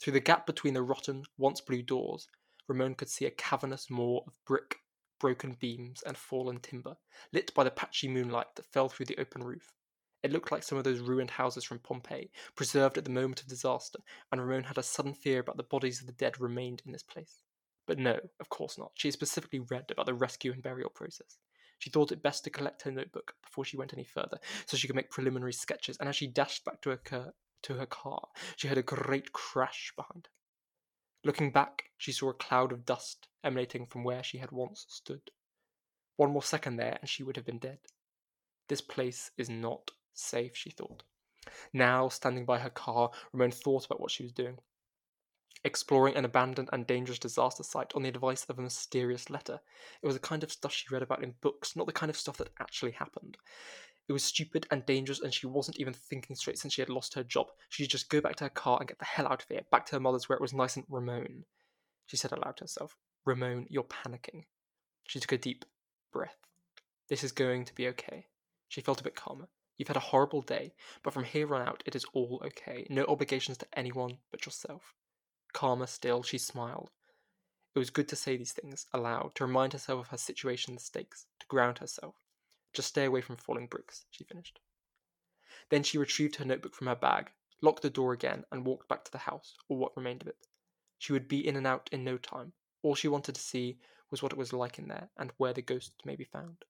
Through 0.00 0.14
the 0.14 0.20
gap 0.20 0.46
between 0.46 0.72
the 0.72 0.82
rotten, 0.82 1.24
once 1.36 1.60
blue 1.60 1.82
doors, 1.82 2.26
Ramon 2.66 2.94
could 2.94 3.10
see 3.10 3.26
a 3.26 3.30
cavernous 3.30 3.90
moor 3.90 4.24
of 4.26 4.32
brick, 4.46 4.78
broken 5.18 5.58
beams, 5.60 6.02
and 6.02 6.16
fallen 6.16 6.58
timber, 6.60 6.96
lit 7.32 7.52
by 7.52 7.64
the 7.64 7.70
patchy 7.70 8.08
moonlight 8.08 8.54
that 8.56 8.72
fell 8.72 8.88
through 8.88 9.06
the 9.06 9.18
open 9.18 9.42
roof. 9.42 9.74
It 10.22 10.32
looked 10.32 10.52
like 10.52 10.62
some 10.62 10.78
of 10.78 10.84
those 10.84 11.00
ruined 11.00 11.32
houses 11.32 11.64
from 11.64 11.80
Pompeii, 11.80 12.30
preserved 12.54 12.96
at 12.96 13.04
the 13.04 13.10
moment 13.10 13.42
of 13.42 13.48
disaster, 13.48 13.98
and 14.32 14.40
Ramon 14.40 14.64
had 14.64 14.78
a 14.78 14.82
sudden 14.82 15.12
fear 15.12 15.40
about 15.40 15.58
the 15.58 15.62
bodies 15.62 16.00
of 16.00 16.06
the 16.06 16.12
dead 16.12 16.40
remained 16.40 16.80
in 16.86 16.92
this 16.92 17.02
place. 17.02 17.42
But 17.86 17.98
no, 17.98 18.18
of 18.38 18.48
course 18.48 18.78
not. 18.78 18.92
She 18.94 19.08
had 19.08 19.14
specifically 19.14 19.60
read 19.60 19.90
about 19.90 20.06
the 20.06 20.14
rescue 20.14 20.52
and 20.52 20.62
burial 20.62 20.90
process. 20.90 21.36
She 21.78 21.90
thought 21.90 22.12
it 22.12 22.22
best 22.22 22.44
to 22.44 22.50
collect 22.50 22.82
her 22.82 22.90
notebook 22.90 23.34
before 23.42 23.66
she 23.66 23.76
went 23.76 23.92
any 23.92 24.04
further, 24.04 24.38
so 24.64 24.78
she 24.78 24.86
could 24.86 24.96
make 24.96 25.10
preliminary 25.10 25.52
sketches, 25.52 25.98
and 25.98 26.08
as 26.08 26.16
she 26.16 26.26
dashed 26.26 26.64
back 26.64 26.80
to 26.82 26.90
her, 26.90 26.96
car, 26.96 27.34
to 27.62 27.74
her 27.74 27.86
car, 27.86 28.28
she 28.56 28.68
heard 28.68 28.78
a 28.78 28.82
great 28.82 29.32
crash 29.32 29.92
behind 29.96 30.26
her. 30.26 30.32
Looking 31.24 31.52
back, 31.52 31.90
she 31.98 32.12
saw 32.12 32.30
a 32.30 32.34
cloud 32.34 32.72
of 32.72 32.86
dust 32.86 33.28
emanating 33.44 33.86
from 33.86 34.04
where 34.04 34.22
she 34.22 34.38
had 34.38 34.52
once 34.52 34.86
stood. 34.88 35.30
One 36.16 36.32
more 36.32 36.42
second 36.42 36.76
there, 36.76 36.98
and 37.00 37.08
she 37.08 37.22
would 37.22 37.36
have 37.36 37.46
been 37.46 37.58
dead. 37.58 37.78
This 38.68 38.80
place 38.80 39.30
is 39.36 39.50
not 39.50 39.90
Safe, 40.20 40.56
she 40.56 40.70
thought. 40.70 41.02
Now, 41.72 42.08
standing 42.08 42.44
by 42.44 42.58
her 42.58 42.70
car, 42.70 43.10
Ramon 43.32 43.52
thought 43.52 43.86
about 43.86 44.00
what 44.00 44.10
she 44.10 44.22
was 44.22 44.32
doing. 44.32 44.58
Exploring 45.64 46.16
an 46.16 46.24
abandoned 46.24 46.68
and 46.72 46.86
dangerous 46.86 47.18
disaster 47.18 47.62
site 47.62 47.92
on 47.94 48.02
the 48.02 48.08
advice 48.08 48.44
of 48.44 48.58
a 48.58 48.62
mysterious 48.62 49.30
letter. 49.30 49.60
It 50.02 50.06
was 50.06 50.16
the 50.16 50.20
kind 50.20 50.42
of 50.42 50.52
stuff 50.52 50.72
she 50.72 50.88
read 50.90 51.02
about 51.02 51.22
in 51.22 51.34
books, 51.40 51.76
not 51.76 51.86
the 51.86 51.92
kind 51.92 52.10
of 52.10 52.16
stuff 52.16 52.38
that 52.38 52.50
actually 52.58 52.92
happened. 52.92 53.36
It 54.10 54.12
was 54.12 54.24
stupid 54.24 54.66
and 54.72 54.84
dangerous, 54.84 55.20
and 55.20 55.32
she 55.32 55.46
wasn't 55.46 55.78
even 55.78 55.94
thinking 55.94 56.34
straight 56.34 56.58
since 56.58 56.74
she 56.74 56.82
had 56.82 56.88
lost 56.88 57.14
her 57.14 57.22
job. 57.22 57.46
She 57.68 57.84
should 57.84 57.92
just 57.92 58.10
go 58.10 58.20
back 58.20 58.34
to 58.34 58.44
her 58.44 58.50
car 58.50 58.78
and 58.80 58.88
get 58.88 58.98
the 58.98 59.04
hell 59.04 59.28
out 59.28 59.44
of 59.44 59.48
here, 59.48 59.60
back 59.70 59.86
to 59.86 59.92
her 59.92 60.00
mother's 60.00 60.28
where 60.28 60.34
it 60.34 60.42
was 60.42 60.52
nice 60.52 60.74
and 60.74 60.84
Ramon. 60.88 61.44
She 62.06 62.16
said 62.16 62.32
aloud 62.32 62.56
to 62.56 62.64
herself, 62.64 62.96
Ramon, 63.24 63.68
you're 63.70 63.84
panicking. 63.84 64.46
She 65.06 65.20
took 65.20 65.30
a 65.30 65.38
deep 65.38 65.64
breath. 66.12 66.38
This 67.08 67.22
is 67.22 67.30
going 67.30 67.66
to 67.66 67.74
be 67.76 67.86
okay. 67.86 68.26
She 68.66 68.80
felt 68.80 69.00
a 69.00 69.04
bit 69.04 69.14
calmer. 69.14 69.46
You've 69.78 69.86
had 69.86 69.96
a 69.96 70.00
horrible 70.00 70.42
day, 70.42 70.74
but 71.04 71.14
from 71.14 71.22
here 71.22 71.54
on 71.54 71.62
out 71.62 71.84
it 71.86 71.94
is 71.94 72.04
all 72.12 72.42
okay. 72.44 72.88
No 72.90 73.04
obligations 73.04 73.58
to 73.58 73.78
anyone 73.78 74.18
but 74.32 74.44
yourself. 74.44 74.92
Calmer 75.52 75.86
still, 75.86 76.24
she 76.24 76.36
smiled. 76.36 76.90
It 77.76 77.78
was 77.78 77.90
good 77.90 78.08
to 78.08 78.16
say 78.16 78.36
these 78.36 78.50
things 78.50 78.86
aloud, 78.92 79.36
to 79.36 79.46
remind 79.46 79.72
herself 79.72 80.00
of 80.00 80.08
her 80.08 80.18
situation 80.18 80.72
and 80.72 80.78
the 80.78 80.82
stakes, 80.82 81.26
to 81.38 81.46
ground 81.46 81.78
herself. 81.78 82.16
Just 82.72 82.88
stay 82.88 83.04
away 83.04 83.20
from 83.20 83.36
falling 83.36 83.66
bricks, 83.66 84.04
she 84.10 84.24
finished. 84.24 84.60
Then 85.68 85.82
she 85.82 85.98
retrieved 85.98 86.36
her 86.36 86.44
notebook 86.44 86.74
from 86.74 86.86
her 86.86 86.94
bag, 86.94 87.32
locked 87.60 87.82
the 87.82 87.90
door 87.90 88.12
again, 88.12 88.44
and 88.50 88.64
walked 88.64 88.88
back 88.88 89.04
to 89.04 89.12
the 89.12 89.18
house, 89.18 89.56
or 89.68 89.76
what 89.76 89.96
remained 89.96 90.22
of 90.22 90.28
it. 90.28 90.46
She 90.98 91.12
would 91.12 91.28
be 91.28 91.46
in 91.46 91.56
and 91.56 91.66
out 91.66 91.88
in 91.92 92.04
no 92.04 92.18
time. 92.18 92.52
All 92.82 92.94
she 92.94 93.08
wanted 93.08 93.34
to 93.34 93.40
see 93.40 93.78
was 94.10 94.22
what 94.22 94.32
it 94.32 94.38
was 94.38 94.52
like 94.52 94.78
in 94.78 94.88
there, 94.88 95.10
and 95.16 95.32
where 95.36 95.52
the 95.52 95.62
ghosts 95.62 96.04
may 96.04 96.16
be 96.16 96.24
found. 96.24 96.64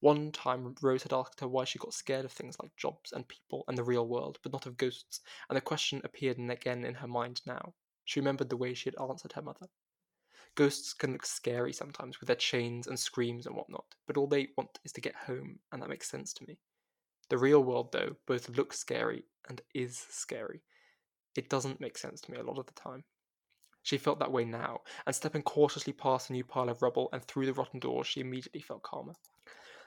One 0.00 0.32
time, 0.32 0.74
Rose 0.80 1.02
had 1.02 1.12
asked 1.12 1.40
her 1.40 1.48
why 1.48 1.64
she 1.64 1.78
got 1.78 1.92
scared 1.92 2.24
of 2.24 2.32
things 2.32 2.58
like 2.58 2.74
jobs 2.76 3.12
and 3.12 3.28
people 3.28 3.64
and 3.68 3.76
the 3.76 3.84
real 3.84 4.06
world, 4.06 4.38
but 4.42 4.52
not 4.52 4.64
of 4.66 4.76
ghosts, 4.76 5.20
and 5.48 5.56
the 5.56 5.60
question 5.60 6.00
appeared 6.04 6.38
again 6.38 6.84
in 6.84 6.94
her 6.94 7.08
mind 7.08 7.42
now. 7.44 7.74
She 8.04 8.20
remembered 8.20 8.48
the 8.48 8.56
way 8.56 8.72
she 8.72 8.90
had 8.90 9.00
answered 9.00 9.32
her 9.32 9.42
mother. 9.42 9.68
Ghosts 10.54 10.92
can 10.92 11.12
look 11.12 11.24
scary 11.24 11.72
sometimes 11.72 12.20
with 12.20 12.26
their 12.26 12.36
chains 12.36 12.86
and 12.86 12.98
screams 12.98 13.46
and 13.46 13.56
whatnot, 13.56 13.94
but 14.06 14.16
all 14.16 14.26
they 14.26 14.48
want 14.56 14.78
is 14.84 14.92
to 14.92 15.00
get 15.00 15.14
home, 15.14 15.58
and 15.72 15.80
that 15.80 15.88
makes 15.88 16.10
sense 16.10 16.32
to 16.34 16.44
me. 16.46 16.58
The 17.28 17.38
real 17.38 17.62
world, 17.62 17.92
though, 17.92 18.16
both 18.26 18.48
looks 18.48 18.78
scary 18.78 19.24
and 19.48 19.60
is 19.74 19.98
scary. 20.10 20.62
It 21.36 21.48
doesn't 21.48 21.80
make 21.80 21.96
sense 21.96 22.20
to 22.22 22.30
me 22.30 22.38
a 22.38 22.42
lot 22.42 22.58
of 22.58 22.66
the 22.66 22.72
time. 22.72 23.04
She 23.82 23.96
felt 23.96 24.18
that 24.18 24.32
way 24.32 24.44
now, 24.44 24.80
and 25.06 25.14
stepping 25.14 25.42
cautiously 25.42 25.92
past 25.92 26.28
a 26.28 26.32
new 26.32 26.44
pile 26.44 26.68
of 26.68 26.82
rubble 26.82 27.08
and 27.12 27.24
through 27.24 27.46
the 27.46 27.54
rotten 27.54 27.80
door, 27.80 28.04
she 28.04 28.20
immediately 28.20 28.60
felt 28.60 28.82
calmer. 28.82 29.14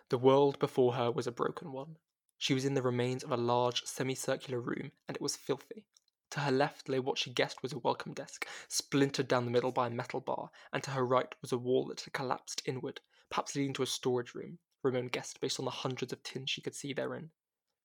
The 0.09 0.17
world 0.17 0.57
before 0.59 0.93
her 0.93 1.11
was 1.11 1.27
a 1.27 1.31
broken 1.31 1.71
one. 1.71 1.97
She 2.37 2.53
was 2.53 2.65
in 2.65 2.73
the 2.73 2.81
remains 2.81 3.23
of 3.23 3.31
a 3.31 3.37
large 3.37 3.83
semicircular 3.83 4.59
room, 4.59 4.91
and 5.07 5.15
it 5.15 5.21
was 5.21 5.35
filthy. 5.35 5.85
To 6.33 6.39
her 6.39 6.51
left 6.51 6.89
lay 6.89 6.97
what 6.97 7.19
she 7.19 7.29
guessed 7.29 7.61
was 7.61 7.73
a 7.73 7.77
welcome 7.77 8.11
desk, 8.11 8.47
splintered 8.67 9.27
down 9.27 9.45
the 9.45 9.51
middle 9.51 9.71
by 9.71 9.85
a 9.85 9.91
metal 9.91 10.19
bar, 10.19 10.49
and 10.71 10.81
to 10.81 10.89
her 10.89 11.05
right 11.05 11.31
was 11.43 11.51
a 11.51 11.59
wall 11.59 11.85
that 11.85 12.01
had 12.01 12.13
collapsed 12.13 12.63
inward, 12.65 13.01
perhaps 13.29 13.55
leading 13.55 13.73
to 13.73 13.83
a 13.83 13.85
storage 13.85 14.33
room, 14.33 14.57
Ramon 14.81 15.09
guessed 15.09 15.39
based 15.41 15.59
on 15.59 15.65
the 15.65 15.69
hundreds 15.69 16.11
of 16.11 16.23
tins 16.23 16.49
she 16.49 16.59
could 16.59 16.73
see 16.73 16.91
therein. 16.91 17.29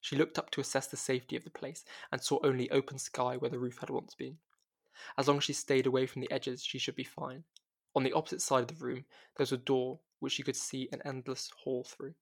She 0.01 0.15
looked 0.15 0.39
up 0.39 0.49
to 0.49 0.61
assess 0.61 0.87
the 0.87 0.97
safety 0.97 1.35
of 1.35 1.43
the 1.43 1.51
place, 1.51 1.85
and 2.11 2.23
saw 2.23 2.39
only 2.43 2.71
open 2.71 2.97
sky 2.97 3.37
where 3.37 3.51
the 3.51 3.59
roof 3.59 3.77
had 3.77 3.91
once 3.91 4.15
been. 4.15 4.39
As 5.15 5.27
long 5.27 5.37
as 5.37 5.43
she 5.43 5.53
stayed 5.53 5.85
away 5.85 6.07
from 6.07 6.23
the 6.23 6.31
edges, 6.31 6.63
she 6.63 6.79
should 6.79 6.95
be 6.95 7.03
fine. 7.03 7.43
On 7.95 8.01
the 8.01 8.13
opposite 8.13 8.41
side 8.41 8.63
of 8.63 8.79
the 8.79 8.83
room, 8.83 9.05
there 9.37 9.43
was 9.43 9.51
a 9.51 9.57
door 9.57 9.99
which 10.21 10.33
she 10.33 10.41
could 10.41 10.55
see 10.55 10.89
an 10.91 11.03
endless 11.05 11.51
hall 11.51 11.83
through. 11.83 12.15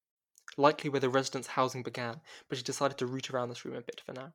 Likely 0.58 0.90
where 0.90 1.00
the 1.00 1.08
residents' 1.08 1.48
housing 1.48 1.84
began, 1.84 2.20
but 2.50 2.58
she 2.58 2.66
decided 2.66 2.98
to 2.98 3.08
root 3.08 3.30
around 3.30 3.48
this 3.48 3.64
room 3.64 3.78
a 3.78 3.82
bit 3.82 4.02
for 4.06 4.12
now. 4.12 4.34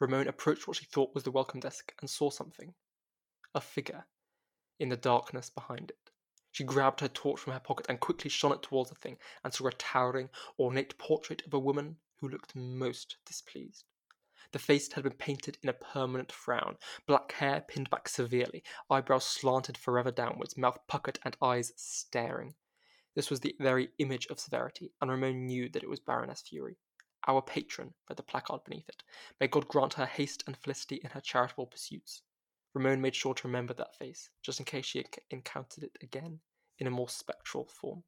Ramon 0.00 0.26
approached 0.26 0.66
what 0.66 0.78
she 0.78 0.86
thought 0.86 1.14
was 1.14 1.24
the 1.24 1.30
welcome 1.30 1.60
desk 1.60 1.94
and 2.00 2.08
saw 2.08 2.30
something. 2.30 2.74
A 3.54 3.60
figure 3.60 4.06
in 4.78 4.88
the 4.88 4.96
darkness 4.96 5.50
behind 5.50 5.90
it. 5.90 6.10
She 6.50 6.64
grabbed 6.64 7.00
her 7.00 7.08
torch 7.08 7.38
from 7.38 7.52
her 7.52 7.60
pocket 7.60 7.86
and 7.88 8.00
quickly 8.00 8.30
shone 8.30 8.52
it 8.52 8.62
towards 8.62 8.88
the 8.88 8.96
thing 8.96 9.18
and 9.44 9.52
saw 9.52 9.66
a 9.66 9.72
towering, 9.72 10.30
ornate 10.58 10.96
portrait 10.96 11.44
of 11.46 11.52
a 11.52 11.58
woman 11.58 11.98
who 12.16 12.28
looked 12.28 12.56
most 12.56 13.18
displeased. 13.26 13.84
The 14.52 14.58
face 14.58 14.90
had 14.92 15.04
been 15.04 15.12
painted 15.12 15.58
in 15.62 15.68
a 15.68 15.74
permanent 15.74 16.32
frown, 16.32 16.78
black 17.06 17.32
hair 17.32 17.60
pinned 17.60 17.90
back 17.90 18.08
severely, 18.08 18.64
eyebrows 18.88 19.26
slanted 19.26 19.76
forever 19.76 20.10
downwards, 20.10 20.56
mouth 20.56 20.78
puckered, 20.88 21.20
and 21.24 21.36
eyes 21.40 21.72
staring. 21.76 22.54
This 23.14 23.30
was 23.30 23.40
the 23.40 23.54
very 23.60 23.90
image 23.98 24.26
of 24.26 24.40
severity, 24.40 24.92
and 25.00 25.10
Ramon 25.10 25.46
knew 25.46 25.68
that 25.68 25.82
it 25.82 25.88
was 25.88 26.00
Baroness 26.00 26.40
Fury. 26.40 26.78
Our 27.30 27.42
patron, 27.42 27.94
read 28.08 28.16
the 28.16 28.24
placard 28.24 28.64
beneath 28.64 28.88
it. 28.88 29.04
May 29.38 29.46
God 29.46 29.68
grant 29.68 29.94
her 29.94 30.04
haste 30.04 30.42
and 30.48 30.56
felicity 30.56 30.96
in 30.96 31.10
her 31.10 31.20
charitable 31.20 31.66
pursuits. 31.66 32.22
Ramon 32.74 33.00
made 33.00 33.14
sure 33.14 33.34
to 33.34 33.46
remember 33.46 33.72
that 33.74 33.94
face, 33.94 34.30
just 34.42 34.58
in 34.58 34.64
case 34.64 34.86
she 34.86 35.04
encountered 35.30 35.84
it 35.84 35.96
again 36.02 36.40
in 36.80 36.88
a 36.88 36.90
more 36.90 37.08
spectral 37.08 37.66
form. 37.66 38.02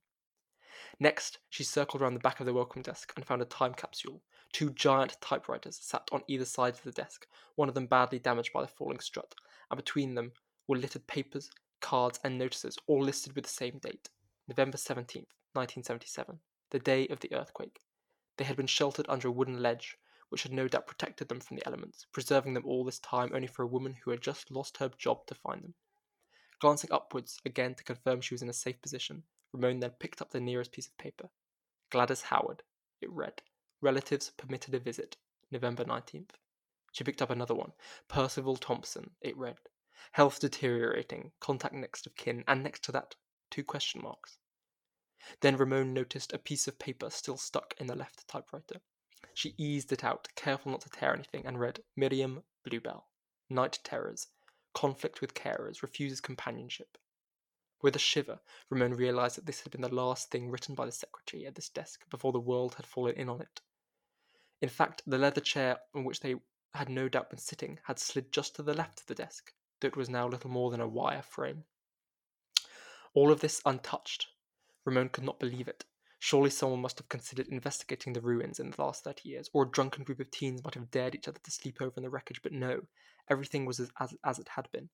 Next, 0.98 1.38
she 1.48 1.62
circled 1.62 2.02
around 2.02 2.14
the 2.14 2.18
back 2.18 2.40
of 2.40 2.46
the 2.46 2.52
welcome 2.52 2.82
desk 2.82 3.12
and 3.14 3.24
found 3.24 3.40
a 3.40 3.44
time 3.44 3.74
capsule. 3.74 4.24
Two 4.52 4.70
giant 4.70 5.16
typewriters 5.20 5.78
sat 5.80 6.08
on 6.10 6.24
either 6.26 6.44
side 6.44 6.74
of 6.74 6.82
the 6.82 6.90
desk, 6.90 7.28
one 7.54 7.68
of 7.68 7.76
them 7.76 7.86
badly 7.86 8.18
damaged 8.18 8.52
by 8.52 8.62
the 8.62 8.66
falling 8.66 8.98
strut, 8.98 9.36
and 9.70 9.76
between 9.76 10.16
them 10.16 10.32
were 10.66 10.76
littered 10.76 11.06
papers, 11.06 11.48
cards, 11.80 12.18
and 12.24 12.36
notices, 12.36 12.76
all 12.88 13.04
listed 13.04 13.36
with 13.36 13.44
the 13.44 13.50
same 13.50 13.78
date 13.78 14.10
November 14.48 14.78
17th, 14.78 15.30
1977, 15.52 16.40
the 16.70 16.80
day 16.80 17.06
of 17.06 17.20
the 17.20 17.32
earthquake. 17.32 17.78
They 18.36 18.44
had 18.44 18.56
been 18.56 18.66
sheltered 18.66 19.06
under 19.08 19.28
a 19.28 19.32
wooden 19.32 19.62
ledge, 19.62 19.98
which 20.28 20.44
had 20.44 20.52
no 20.52 20.66
doubt 20.66 20.86
protected 20.86 21.28
them 21.28 21.40
from 21.40 21.56
the 21.56 21.66
elements, 21.66 22.06
preserving 22.12 22.54
them 22.54 22.64
all 22.64 22.84
this 22.84 22.98
time 22.98 23.30
only 23.34 23.46
for 23.46 23.62
a 23.62 23.66
woman 23.66 23.94
who 23.94 24.10
had 24.10 24.22
just 24.22 24.50
lost 24.50 24.78
her 24.78 24.88
job 24.96 25.26
to 25.26 25.34
find 25.34 25.62
them. 25.62 25.74
Glancing 26.58 26.90
upwards 26.92 27.38
again 27.44 27.74
to 27.74 27.84
confirm 27.84 28.20
she 28.20 28.34
was 28.34 28.42
in 28.42 28.48
a 28.48 28.54
safe 28.54 28.80
position, 28.80 29.24
Ramon 29.52 29.80
then 29.80 29.90
picked 29.90 30.22
up 30.22 30.30
the 30.30 30.40
nearest 30.40 30.72
piece 30.72 30.86
of 30.86 30.96
paper. 30.96 31.28
Gladys 31.90 32.22
Howard, 32.22 32.62
it 33.00 33.10
read. 33.10 33.42
Relatives 33.82 34.30
permitted 34.30 34.74
a 34.74 34.78
visit, 34.78 35.16
November 35.50 35.84
19th. 35.84 36.30
She 36.92 37.04
picked 37.04 37.20
up 37.20 37.30
another 37.30 37.54
one. 37.54 37.72
Percival 38.08 38.56
Thompson, 38.56 39.10
it 39.20 39.36
read. 39.36 39.58
Health 40.12 40.40
deteriorating, 40.40 41.32
contact 41.40 41.74
next 41.74 42.06
of 42.06 42.14
kin, 42.16 42.44
and 42.46 42.62
next 42.62 42.84
to 42.84 42.92
that, 42.92 43.16
two 43.50 43.64
question 43.64 44.00
marks. 44.02 44.38
Then 45.40 45.56
Ramon 45.56 45.92
noticed 45.92 46.32
a 46.32 46.38
piece 46.38 46.66
of 46.66 46.78
paper 46.78 47.10
still 47.10 47.36
stuck 47.36 47.74
in 47.78 47.86
the 47.86 47.96
left 47.96 48.26
typewriter. 48.28 48.80
She 49.34 49.54
eased 49.56 49.92
it 49.92 50.04
out, 50.04 50.28
careful 50.36 50.72
not 50.72 50.82
to 50.82 50.90
tear 50.90 51.14
anything, 51.14 51.46
and 51.46 51.58
read 51.58 51.82
Miriam 51.96 52.42
Bluebell. 52.64 53.06
Night 53.48 53.78
terrors. 53.84 54.28
Conflict 54.74 55.20
with 55.20 55.34
carers. 55.34 55.82
Refuses 55.82 56.20
companionship. 56.20 56.98
With 57.82 57.96
a 57.96 57.98
shiver, 57.98 58.40
Ramon 58.70 58.94
realized 58.94 59.36
that 59.36 59.46
this 59.46 59.62
had 59.62 59.72
been 59.72 59.80
the 59.80 59.92
last 59.92 60.30
thing 60.30 60.50
written 60.50 60.74
by 60.74 60.86
the 60.86 60.92
secretary 60.92 61.46
at 61.46 61.56
this 61.56 61.68
desk 61.68 62.08
before 62.10 62.32
the 62.32 62.38
world 62.38 62.76
had 62.76 62.86
fallen 62.86 63.16
in 63.16 63.28
on 63.28 63.40
it. 63.40 63.60
In 64.60 64.68
fact, 64.68 65.02
the 65.06 65.18
leather 65.18 65.40
chair 65.40 65.80
on 65.94 66.04
which 66.04 66.20
they 66.20 66.36
had 66.74 66.88
no 66.88 67.08
doubt 67.08 67.30
been 67.30 67.38
sitting 67.38 67.80
had 67.84 67.98
slid 67.98 68.32
just 68.32 68.54
to 68.56 68.62
the 68.62 68.74
left 68.74 69.00
of 69.00 69.06
the 69.06 69.14
desk, 69.14 69.52
though 69.80 69.88
it 69.88 69.96
was 69.96 70.08
now 70.08 70.28
little 70.28 70.50
more 70.50 70.70
than 70.70 70.80
a 70.80 70.86
wire 70.86 71.22
frame. 71.22 71.64
All 73.14 73.32
of 73.32 73.40
this 73.40 73.60
untouched, 73.66 74.28
Ramon 74.84 75.08
could 75.08 75.24
not 75.24 75.38
believe 75.38 75.68
it. 75.68 75.84
Surely 76.18 76.50
someone 76.50 76.80
must 76.80 76.98
have 76.98 77.08
considered 77.08 77.48
investigating 77.48 78.12
the 78.12 78.20
ruins 78.20 78.60
in 78.60 78.70
the 78.70 78.80
last 78.80 79.02
thirty 79.02 79.28
years, 79.28 79.50
or 79.52 79.64
a 79.64 79.70
drunken 79.70 80.04
group 80.04 80.20
of 80.20 80.30
teens 80.30 80.62
might 80.62 80.74
have 80.74 80.90
dared 80.90 81.14
each 81.14 81.26
other 81.26 81.40
to 81.42 81.50
sleep 81.50 81.78
over 81.80 81.94
in 81.96 82.02
the 82.04 82.10
wreckage, 82.10 82.40
but 82.42 82.52
no, 82.52 82.82
everything 83.28 83.66
was 83.66 83.80
as, 83.80 83.90
as, 83.98 84.14
as 84.24 84.38
it 84.38 84.48
had 84.50 84.70
been. 84.72 84.88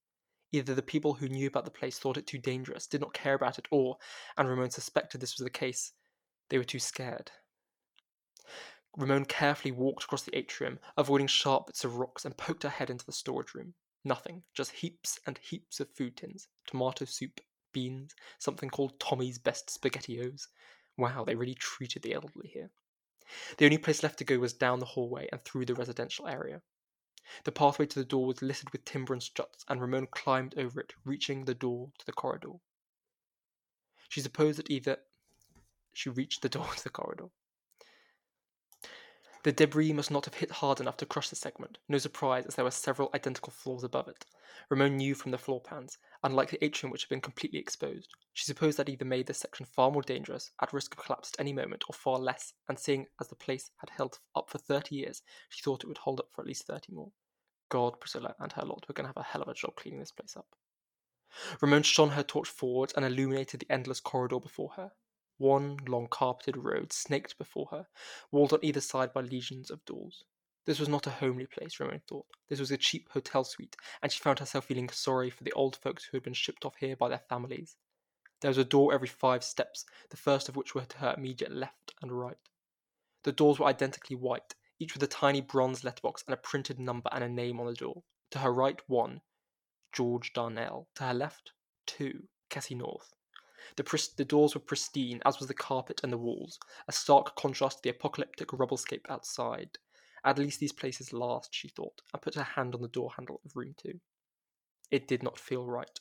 Either 0.53 0.75
the 0.75 0.83
people 0.83 1.13
who 1.15 1.29
knew 1.29 1.47
about 1.47 1.67
the 1.67 1.71
place 1.71 1.99
thought 1.99 2.17
it 2.17 2.27
too 2.27 2.39
dangerous, 2.39 2.87
did 2.87 3.03
not 3.03 3.13
care 3.13 3.35
about 3.35 3.59
it, 3.59 3.69
or, 3.71 3.99
and 4.39 4.49
Ramon 4.49 4.71
suspected 4.71 5.21
this 5.21 5.37
was 5.39 5.45
the 5.45 5.51
case, 5.51 5.93
they 6.49 6.57
were 6.57 6.65
too 6.65 6.79
scared. 6.79 7.31
Ramon 8.97 9.27
carefully 9.27 9.73
walked 9.73 10.05
across 10.05 10.23
the 10.23 10.37
atrium, 10.37 10.79
avoiding 10.97 11.27
sharp 11.27 11.67
bits 11.67 11.85
of 11.85 11.97
rocks, 11.97 12.25
and 12.25 12.37
poked 12.37 12.63
her 12.63 12.71
head 12.71 12.89
into 12.89 13.05
the 13.05 13.13
storage 13.13 13.55
room. 13.55 13.75
Nothing, 14.03 14.45
just 14.55 14.73
heaps 14.73 15.21
and 15.27 15.37
heaps 15.37 15.81
of 15.81 15.91
food 15.91 16.17
tins, 16.17 16.49
tomato 16.67 17.05
soup, 17.05 17.41
beans, 17.79 18.13
something 18.39 18.71
called 18.71 18.99
Tommy's 18.99 19.39
Best 19.39 19.69
Spaghettios. 19.69 20.49
Wow, 20.97 21.23
they 21.25 21.37
really 21.37 21.55
treated 21.55 22.03
the 22.03 22.13
elderly 22.13 22.49
here. 22.49 22.71
The 23.57 23.67
only 23.67 23.79
place 23.79 24.03
left 24.03 24.19
to 24.19 24.25
go 24.25 24.41
was 24.41 24.53
down 24.53 24.81
the 24.81 24.87
hallway 24.87 25.29
and 25.31 25.41
through 25.45 25.67
the 25.67 25.77
residential 25.77 26.27
area. 26.27 26.61
The 27.45 27.53
pathway 27.53 27.87
to 27.87 27.99
the 28.01 28.05
door 28.05 28.27
was 28.27 28.43
littered 28.43 28.71
with 28.73 28.85
timber 28.85 29.13
and 29.13 29.23
struts, 29.23 29.65
and 29.69 29.81
Ramon 29.81 30.09
climbed 30.11 30.59
over 30.59 30.81
it, 30.81 30.95
reaching 31.05 31.45
the 31.45 31.55
door 31.55 31.93
to 31.99 32.07
the 32.07 32.13
corridor. 32.13 32.55
She 34.09 34.23
supposed 34.23 34.59
that 34.59 34.71
either 34.71 34.97
she 35.93 36.09
reached 36.09 36.43
the 36.43 36.49
door 36.49 36.69
to 36.75 36.83
the 36.83 36.91
corridor. 36.91 37.29
The 39.49 39.53
debris 39.53 39.95
must 39.95 40.11
not 40.11 40.27
have 40.27 40.35
hit 40.35 40.51
hard 40.51 40.79
enough 40.79 40.99
to 40.99 41.07
crush 41.07 41.31
the 41.31 41.35
segment, 41.35 41.79
no 41.89 41.97
surprise 41.97 42.45
as 42.45 42.55
there 42.55 42.67
were 42.67 42.71
several 42.71 43.09
identical 43.15 43.51
floors 43.51 43.83
above 43.83 44.07
it. 44.07 44.27
Ramon 44.69 44.99
knew 44.99 45.15
from 45.15 45.31
the 45.31 45.39
floor 45.39 45.59
plans, 45.59 45.97
unlike 46.23 46.51
the 46.51 46.63
atrium 46.63 46.93
which 46.93 47.05
had 47.05 47.09
been 47.09 47.23
completely 47.23 47.59
exposed. 47.59 48.11
She 48.35 48.45
supposed 48.45 48.77
that 48.77 48.91
either 48.91 49.07
made 49.07 49.27
this 49.27 49.39
section 49.39 49.65
far 49.65 49.91
more 49.91 50.03
dangerous, 50.03 50.51
at 50.61 50.75
risk 50.75 50.93
of 50.93 51.03
collapse 51.03 51.33
at 51.33 51.41
any 51.41 51.55
moment, 51.55 51.85
or 51.89 51.95
far 51.95 52.19
less, 52.19 52.53
and 52.69 52.79
seeing 52.79 53.07
as 53.23 53.29
the 53.29 53.37
place 53.37 53.71
had 53.79 53.89
held 53.89 54.19
up 54.37 54.51
for 54.51 54.59
thirty 54.59 54.97
years, 54.97 55.23
she 55.49 55.63
thought 55.63 55.83
it 55.83 55.87
would 55.87 55.97
hold 55.97 56.21
up 56.21 56.29
for 56.31 56.43
at 56.43 56.47
least 56.47 56.67
thirty 56.67 56.93
more. 56.93 57.11
God, 57.71 57.99
Priscilla 58.01 58.35
and 58.41 58.53
her 58.53 58.67
lot 58.67 58.85
were 58.87 58.93
going 58.93 59.07
to 59.07 59.15
have 59.17 59.17
a 59.17 59.23
hell 59.23 59.41
of 59.41 59.49
a 59.49 59.55
job 59.55 59.77
cleaning 59.77 60.01
this 60.01 60.13
place 60.13 60.37
up. 60.37 60.45
Ramon 61.63 61.85
shone 61.85 62.11
her 62.11 62.23
torch 62.23 62.51
forward 62.51 62.93
and 62.97 63.05
illuminated 63.07 63.61
the 63.61 63.73
endless 63.73 64.01
corridor 64.01 64.41
before 64.41 64.73
her. 64.77 64.93
One 65.39 65.79
long 65.87 66.09
carpeted 66.09 66.57
road 66.57 66.93
snaked 66.93 67.39
before 67.39 67.69
her, 67.71 67.87
walled 68.31 68.53
on 68.53 68.59
either 68.63 68.81
side 68.81 69.13
by 69.13 69.23
legions 69.23 69.71
of 69.71 69.85
doors. 69.85 70.25
This 70.67 70.79
was 70.79 70.89
not 70.89 71.07
a 71.07 71.11
homely 71.11 71.47
place, 71.47 71.81
Ramon 71.81 72.03
thought. 72.07 72.27
This 72.49 72.61
was 72.61 72.71
a 72.71 72.77
cheap 72.77 73.09
hotel 73.11 73.43
suite, 73.45 73.77
and 74.03 74.13
she 74.13 74.21
found 74.21 74.41
herself 74.41 74.67
feeling 74.67 74.89
sorry 74.91 75.31
for 75.31 75.45
the 75.45 75.53
old 75.53 75.77
folks 75.77 76.05
who 76.05 76.17
had 76.17 76.25
been 76.25 76.35
shipped 76.35 76.65
off 76.65 76.77
here 76.77 76.95
by 76.95 77.09
their 77.09 77.23
families. 77.29 77.77
There 78.41 78.51
was 78.51 78.59
a 78.59 78.65
door 78.65 78.93
every 78.93 79.09
five 79.09 79.43
steps, 79.43 79.85
the 80.11 80.17
first 80.17 80.49
of 80.49 80.57
which 80.57 80.75
were 80.75 80.85
to 80.85 80.99
her 80.99 81.15
immediate 81.17 81.53
left 81.53 81.95
and 82.03 82.13
right. 82.13 82.37
The 83.23 83.33
doors 83.33 83.59
were 83.59 83.67
identically 83.67 84.17
white, 84.17 84.55
each 84.79 84.95
with 84.95 85.03
a 85.03 85.09
tiny 85.09 85.41
bronze 85.41 85.85
letterbox 85.85 86.23
and 86.27 86.35
a 86.35 86.37
printed 86.37 86.79
number 86.79 87.09
and 87.13 87.25
a 87.25 87.29
name 87.29 87.61
on 87.61 87.67
the 87.67 87.75
door. 87.75 88.03
To 88.33 88.41
her 88.41 88.53
right, 88.53 88.81
one, 88.89 89.23
George 89.93 90.33
Darnell. 90.33 90.89
To 90.97 91.05
her 91.05 91.15
left, 91.15 91.53
two, 91.87 92.29
Cassie 92.51 92.75
North. 92.75 93.15
The, 93.77 93.85
pris- 93.85 94.09
the 94.09 94.25
doors 94.25 94.55
were 94.55 94.61
pristine, 94.61 95.21
as 95.25 95.39
was 95.39 95.49
the 95.49 95.55
carpet 95.55 96.01
and 96.03 96.13
the 96.13 96.19
walls, 96.19 96.59
a 96.89 96.93
stark 96.93 97.37
contrast 97.37 97.79
to 97.79 97.83
the 97.85 97.91
apocalyptic 97.91 98.49
rubblescape 98.49 99.05
outside. 99.09 99.79
At 100.25 100.39
least 100.39 100.61
these 100.61 100.73
places 100.73 101.13
last, 101.13 101.55
she 101.55 101.69
thought, 101.69 102.03
and 102.13 102.23
put 102.23 102.35
her 102.35 102.43
hand 102.43 102.75
on 102.75 102.83
the 102.83 102.89
door 102.89 103.13
handle 103.17 103.41
of 103.45 103.57
room 103.57 103.75
two. 103.77 104.01
It 104.91 105.07
did 105.07 105.23
not 105.23 105.39
feel 105.39 105.67
right. 105.67 106.01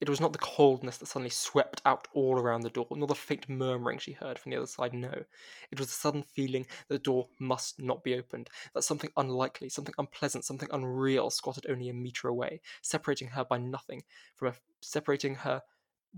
It 0.00 0.08
was 0.08 0.20
not 0.20 0.32
the 0.32 0.38
coldness 0.40 0.98
that 0.98 1.06
suddenly 1.06 1.30
swept 1.30 1.80
out 1.84 2.08
all 2.12 2.36
around 2.36 2.62
the 2.62 2.70
door, 2.70 2.88
nor 2.90 3.06
the 3.06 3.14
faint 3.14 3.48
murmuring 3.48 4.00
she 4.00 4.10
heard 4.10 4.36
from 4.36 4.50
the 4.50 4.56
other 4.56 4.66
side, 4.66 4.92
no. 4.92 5.24
It 5.70 5.78
was 5.78 5.86
the 5.86 5.94
sudden 5.94 6.24
feeling 6.24 6.66
that 6.88 6.94
the 6.94 6.98
door 6.98 7.28
must 7.38 7.80
not 7.80 8.02
be 8.02 8.16
opened, 8.16 8.50
that 8.74 8.82
something 8.82 9.10
unlikely, 9.16 9.68
something 9.68 9.94
unpleasant, 9.98 10.44
something 10.44 10.68
unreal 10.72 11.30
squatted 11.30 11.66
only 11.68 11.88
a 11.88 11.94
metre 11.94 12.26
away, 12.26 12.62
separating 12.80 13.28
her 13.28 13.44
by 13.44 13.58
nothing, 13.58 14.02
from 14.34 14.48
a, 14.48 14.54
separating 14.80 15.36
her 15.36 15.62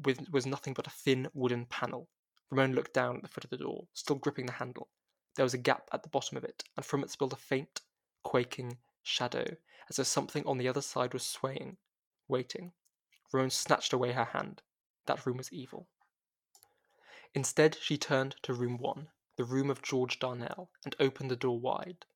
with 0.03 0.31
was 0.31 0.47
nothing 0.47 0.75
but 0.75 0.87
a 0.87 0.91
thin 0.91 1.29
wooden 1.35 1.67
panel. 1.67 2.09
Ramon 2.51 2.75
looked 2.75 2.95
down 2.95 3.17
at 3.17 3.23
the 3.23 3.29
foot 3.29 3.45
of 3.45 3.51
the 3.51 3.57
door, 3.57 3.87
still 3.93 4.17
gripping 4.17 4.47
the 4.47 4.53
handle. 4.53 4.89
There 5.37 5.45
was 5.45 5.55
a 5.55 5.59
gap 5.59 5.89
at 5.93 6.03
the 6.03 6.09
bottom 6.09 6.37
of 6.37 6.45
it, 6.45 6.65
and 6.77 6.85
from 6.85 7.03
it 7.03 7.11
spilled 7.11 7.33
a 7.33 7.37
faint, 7.37 7.81
quaking 8.23 8.79
shadow, 9.03 9.57
as 9.89 9.97
though 9.97 10.03
something 10.03 10.47
on 10.47 10.59
the 10.59 10.69
other 10.69 10.83
side 10.83 11.13
was 11.13 11.27
swaying, 11.27 11.77
waiting. 12.29 12.73
Ramon 13.33 13.51
snatched 13.51 13.93
away 13.93 14.13
her 14.13 14.25
hand. 14.25 14.63
That 15.07 15.27
room 15.27 15.39
was 15.39 15.53
evil. 15.53 15.89
Instead, 17.35 17.77
she 17.81 17.99
turned 17.99 18.37
to 18.43 18.55
room 18.55 18.79
one, 18.79 19.09
the 19.37 19.45
room 19.45 19.71
of 19.71 19.83
George 19.83 20.21
Darnell, 20.21 20.71
and 20.85 20.95
opened 21.01 21.31
the 21.31 21.37
door 21.37 21.59
wide, 21.59 22.07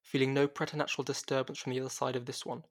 feeling 0.00 0.32
no 0.32 0.48
preternatural 0.48 1.04
disturbance 1.04 1.58
from 1.58 1.72
the 1.72 1.80
other 1.80 1.90
side 1.90 2.16
of 2.16 2.24
this 2.24 2.46
one. 2.46 2.64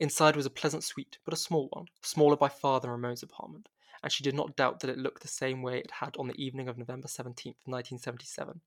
Inside 0.00 0.36
was 0.36 0.46
a 0.46 0.50
pleasant 0.50 0.84
suite, 0.84 1.18
but 1.24 1.34
a 1.34 1.36
small 1.36 1.68
one, 1.72 1.88
smaller 2.02 2.36
by 2.36 2.48
far 2.48 2.80
than 2.80 2.90
Ramon's 2.90 3.22
apartment, 3.22 3.68
and 4.02 4.12
she 4.12 4.24
did 4.24 4.34
not 4.34 4.56
doubt 4.56 4.80
that 4.80 4.90
it 4.90 4.98
looked 4.98 5.22
the 5.22 5.28
same 5.28 5.62
way 5.62 5.78
it 5.78 5.90
had 6.00 6.16
on 6.16 6.28
the 6.28 6.42
evening 6.42 6.68
of 6.68 6.78
November 6.78 7.08
17, 7.08 7.54
1977, 7.64 8.60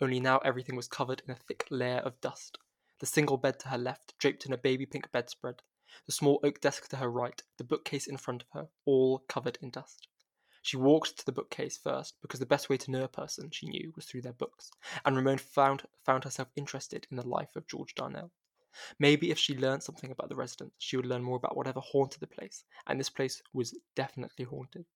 only 0.00 0.20
now 0.20 0.38
everything 0.38 0.76
was 0.76 0.88
covered 0.88 1.22
in 1.26 1.32
a 1.32 1.36
thick 1.36 1.66
layer 1.70 1.98
of 1.98 2.20
dust. 2.20 2.58
The 3.00 3.06
single 3.06 3.36
bed 3.36 3.58
to 3.60 3.68
her 3.68 3.78
left, 3.78 4.18
draped 4.18 4.46
in 4.46 4.52
a 4.52 4.58
baby 4.58 4.86
pink 4.86 5.10
bedspread, 5.12 5.62
the 6.06 6.12
small 6.12 6.40
oak 6.42 6.60
desk 6.60 6.88
to 6.88 6.96
her 6.96 7.10
right, 7.10 7.42
the 7.58 7.64
bookcase 7.64 8.06
in 8.06 8.16
front 8.16 8.42
of 8.42 8.48
her, 8.52 8.68
all 8.84 9.20
covered 9.28 9.58
in 9.60 9.70
dust. 9.70 10.08
She 10.62 10.76
walked 10.76 11.18
to 11.18 11.26
the 11.26 11.32
bookcase 11.32 11.76
first 11.76 12.14
because 12.22 12.40
the 12.40 12.46
best 12.46 12.68
way 12.68 12.78
to 12.78 12.90
know 12.90 13.04
a 13.04 13.08
person, 13.08 13.50
she 13.50 13.68
knew, 13.68 13.92
was 13.94 14.06
through 14.06 14.22
their 14.22 14.32
books, 14.32 14.70
and 15.04 15.14
Ramon 15.14 15.38
found, 15.38 15.82
found 16.04 16.24
herself 16.24 16.48
interested 16.56 17.06
in 17.10 17.16
the 17.18 17.26
life 17.26 17.54
of 17.54 17.66
George 17.66 17.94
Darnell. 17.94 18.32
Maybe 18.98 19.30
if 19.30 19.38
she 19.38 19.56
learned 19.56 19.82
something 19.82 20.10
about 20.10 20.28
the 20.28 20.36
residents, 20.36 20.76
she 20.78 20.96
would 20.96 21.06
learn 21.06 21.22
more 21.22 21.36
about 21.36 21.56
whatever 21.56 21.80
haunted 21.80 22.20
the 22.20 22.26
place, 22.26 22.64
and 22.86 22.98
this 22.98 23.10
place 23.10 23.42
was 23.52 23.78
definitely 23.94 24.44
haunted. 24.44 24.86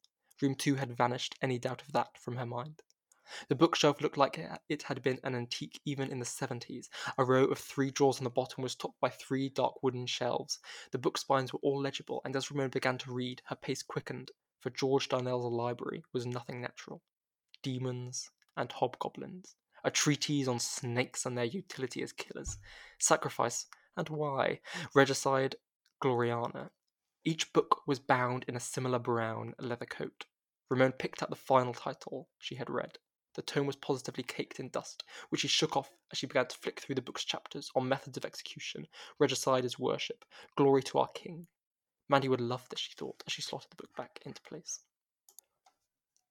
Room 0.40 0.54
2 0.54 0.76
had 0.76 0.96
vanished 0.96 1.34
any 1.42 1.58
doubt 1.58 1.82
of 1.82 1.92
that 1.92 2.16
from 2.18 2.36
her 2.36 2.46
mind. 2.46 2.82
The 3.48 3.54
bookshelf 3.54 4.00
looked 4.00 4.16
like 4.16 4.40
it 4.70 4.82
had 4.84 5.02
been 5.02 5.20
an 5.22 5.34
antique 5.34 5.80
even 5.84 6.10
in 6.10 6.18
the 6.18 6.24
70s. 6.24 6.88
A 7.18 7.24
row 7.24 7.44
of 7.44 7.58
three 7.58 7.90
drawers 7.90 8.18
on 8.18 8.24
the 8.24 8.30
bottom 8.30 8.62
was 8.62 8.74
topped 8.74 8.98
by 9.00 9.10
three 9.10 9.50
dark 9.50 9.82
wooden 9.82 10.06
shelves. 10.06 10.58
The 10.92 10.98
book 10.98 11.18
spines 11.18 11.52
were 11.52 11.58
all 11.62 11.78
legible, 11.78 12.22
and 12.24 12.34
as 12.34 12.50
Ramona 12.50 12.70
began 12.70 12.96
to 12.98 13.12
read, 13.12 13.42
her 13.44 13.56
pace 13.56 13.82
quickened, 13.82 14.30
for 14.60 14.70
George 14.70 15.10
Darnell's 15.10 15.52
library 15.52 16.04
was 16.12 16.24
nothing 16.24 16.62
natural. 16.62 17.02
Demons 17.62 18.30
and 18.56 18.72
hobgoblins, 18.72 19.56
a 19.88 19.90
treatise 19.90 20.46
on 20.46 20.60
snakes 20.60 21.26
and 21.26 21.36
their 21.36 21.44
utility 21.44 22.02
as 22.02 22.12
killers, 22.12 22.58
sacrifice 22.98 23.66
and 23.96 24.08
why, 24.08 24.60
regicide, 24.94 25.56
gloriana. 26.02 26.70
Each 27.24 27.52
book 27.52 27.82
was 27.86 27.98
bound 27.98 28.44
in 28.46 28.54
a 28.54 28.60
similar 28.60 28.98
brown 28.98 29.54
leather 29.58 29.86
coat. 29.86 30.26
Ramon 30.70 30.92
picked 30.92 31.22
up 31.22 31.30
the 31.30 31.36
final 31.36 31.74
title 31.74 32.28
she 32.38 32.54
had 32.54 32.70
read 32.70 32.98
the 33.38 33.42
tome 33.42 33.68
was 33.68 33.76
positively 33.76 34.24
caked 34.24 34.58
in 34.58 34.68
dust, 34.68 35.04
which 35.28 35.42
she 35.42 35.48
shook 35.48 35.76
off 35.76 35.92
as 36.10 36.18
she 36.18 36.26
began 36.26 36.48
to 36.48 36.58
flick 36.58 36.80
through 36.80 36.96
the 36.96 37.02
book's 37.02 37.24
chapters 37.24 37.70
on 37.76 37.88
methods 37.88 38.16
of 38.16 38.24
execution, 38.24 38.88
regicide 39.20 39.64
as 39.64 39.78
worship, 39.78 40.24
glory 40.56 40.82
to 40.82 40.98
our 40.98 41.06
king. 41.14 41.46
Mandy 42.08 42.28
would 42.28 42.40
love 42.40 42.68
this, 42.68 42.80
she 42.80 42.94
thought, 42.98 43.22
as 43.28 43.32
she 43.32 43.40
slotted 43.40 43.70
the 43.70 43.76
book 43.76 43.94
back 43.96 44.18
into 44.26 44.42
place. 44.42 44.80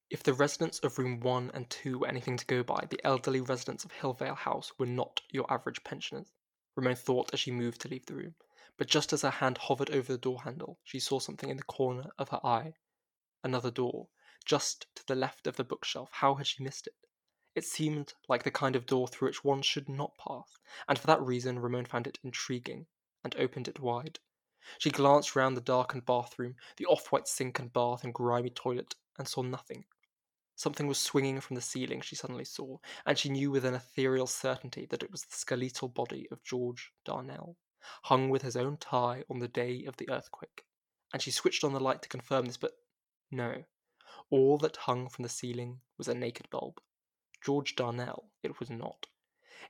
If 0.09 0.23
the 0.23 0.33
residents 0.33 0.79
of 0.79 0.97
room 0.97 1.19
1 1.19 1.51
and 1.53 1.69
2 1.69 1.99
were 1.99 2.07
anything 2.07 2.37
to 2.37 2.45
go 2.45 2.63
by, 2.63 2.87
the 2.89 3.05
elderly 3.05 3.41
residents 3.41 3.83
of 3.83 3.91
Hillvale 3.91 4.35
House 4.35 4.71
were 4.79 4.85
not 4.85 5.21
your 5.31 5.45
average 5.51 5.83
pensioners, 5.83 6.31
Ramon 6.77 6.95
thought 6.95 7.33
as 7.33 7.41
she 7.41 7.51
moved 7.51 7.81
to 7.81 7.89
leave 7.89 8.05
the 8.05 8.15
room. 8.15 8.35
But 8.77 8.87
just 8.87 9.11
as 9.11 9.23
her 9.23 9.29
hand 9.29 9.57
hovered 9.57 9.89
over 9.89 10.13
the 10.13 10.17
door 10.17 10.43
handle, 10.43 10.79
she 10.85 11.01
saw 11.01 11.19
something 11.19 11.49
in 11.49 11.57
the 11.57 11.63
corner 11.63 12.09
of 12.17 12.29
her 12.29 12.39
eye. 12.41 12.75
Another 13.43 13.69
door, 13.69 14.07
just 14.45 14.87
to 14.95 15.05
the 15.05 15.15
left 15.15 15.45
of 15.45 15.57
the 15.57 15.65
bookshelf. 15.65 16.09
How 16.13 16.35
had 16.35 16.47
she 16.47 16.63
missed 16.63 16.87
it? 16.87 16.95
It 17.53 17.65
seemed 17.65 18.13
like 18.29 18.43
the 18.43 18.49
kind 18.51 18.77
of 18.77 18.85
door 18.85 19.09
through 19.09 19.27
which 19.27 19.43
one 19.43 19.61
should 19.61 19.89
not 19.89 20.17
pass, 20.17 20.55
and 20.87 20.97
for 20.97 21.07
that 21.07 21.21
reason 21.21 21.59
Ramon 21.59 21.85
found 21.85 22.07
it 22.07 22.19
intriguing 22.23 22.87
and 23.25 23.35
opened 23.35 23.67
it 23.67 23.81
wide. 23.81 24.19
She 24.77 24.89
glanced 24.89 25.35
round 25.35 25.57
the 25.57 25.61
darkened 25.61 26.05
bathroom, 26.05 26.55
the 26.77 26.85
off 26.85 27.11
white 27.11 27.27
sink 27.27 27.59
and 27.59 27.73
bath 27.73 28.05
and 28.05 28.13
grimy 28.13 28.51
toilet, 28.51 28.95
and 29.17 29.27
saw 29.27 29.41
nothing. 29.41 29.83
Something 30.57 30.87
was 30.87 30.97
swinging 30.97 31.39
from 31.39 31.55
the 31.55 31.61
ceiling, 31.61 32.01
she 32.01 32.15
suddenly 32.15 32.43
saw, 32.43 32.79
and 33.05 33.15
she 33.15 33.29
knew 33.29 33.51
with 33.51 33.63
an 33.63 33.75
ethereal 33.75 34.25
certainty 34.25 34.87
that 34.87 35.03
it 35.03 35.11
was 35.11 35.21
the 35.21 35.35
skeletal 35.35 35.87
body 35.87 36.27
of 36.31 36.43
George 36.43 36.91
Darnell, 37.05 37.57
hung 38.05 38.31
with 38.31 38.41
his 38.41 38.57
own 38.57 38.77
tie 38.77 39.23
on 39.29 39.37
the 39.37 39.47
day 39.47 39.85
of 39.85 39.97
the 39.97 40.09
earthquake. 40.09 40.65
And 41.13 41.21
she 41.21 41.29
switched 41.29 41.63
on 41.63 41.73
the 41.73 41.79
light 41.79 42.01
to 42.01 42.09
confirm 42.09 42.45
this, 42.45 42.57
but 42.57 42.71
no, 43.29 43.65
all 44.31 44.57
that 44.57 44.77
hung 44.77 45.09
from 45.09 45.21
the 45.21 45.29
ceiling 45.29 45.81
was 45.95 46.07
a 46.07 46.15
naked 46.15 46.49
bulb. 46.49 46.81
George 47.39 47.75
Darnell 47.75 48.31
it 48.41 48.59
was 48.59 48.71
not. 48.71 49.05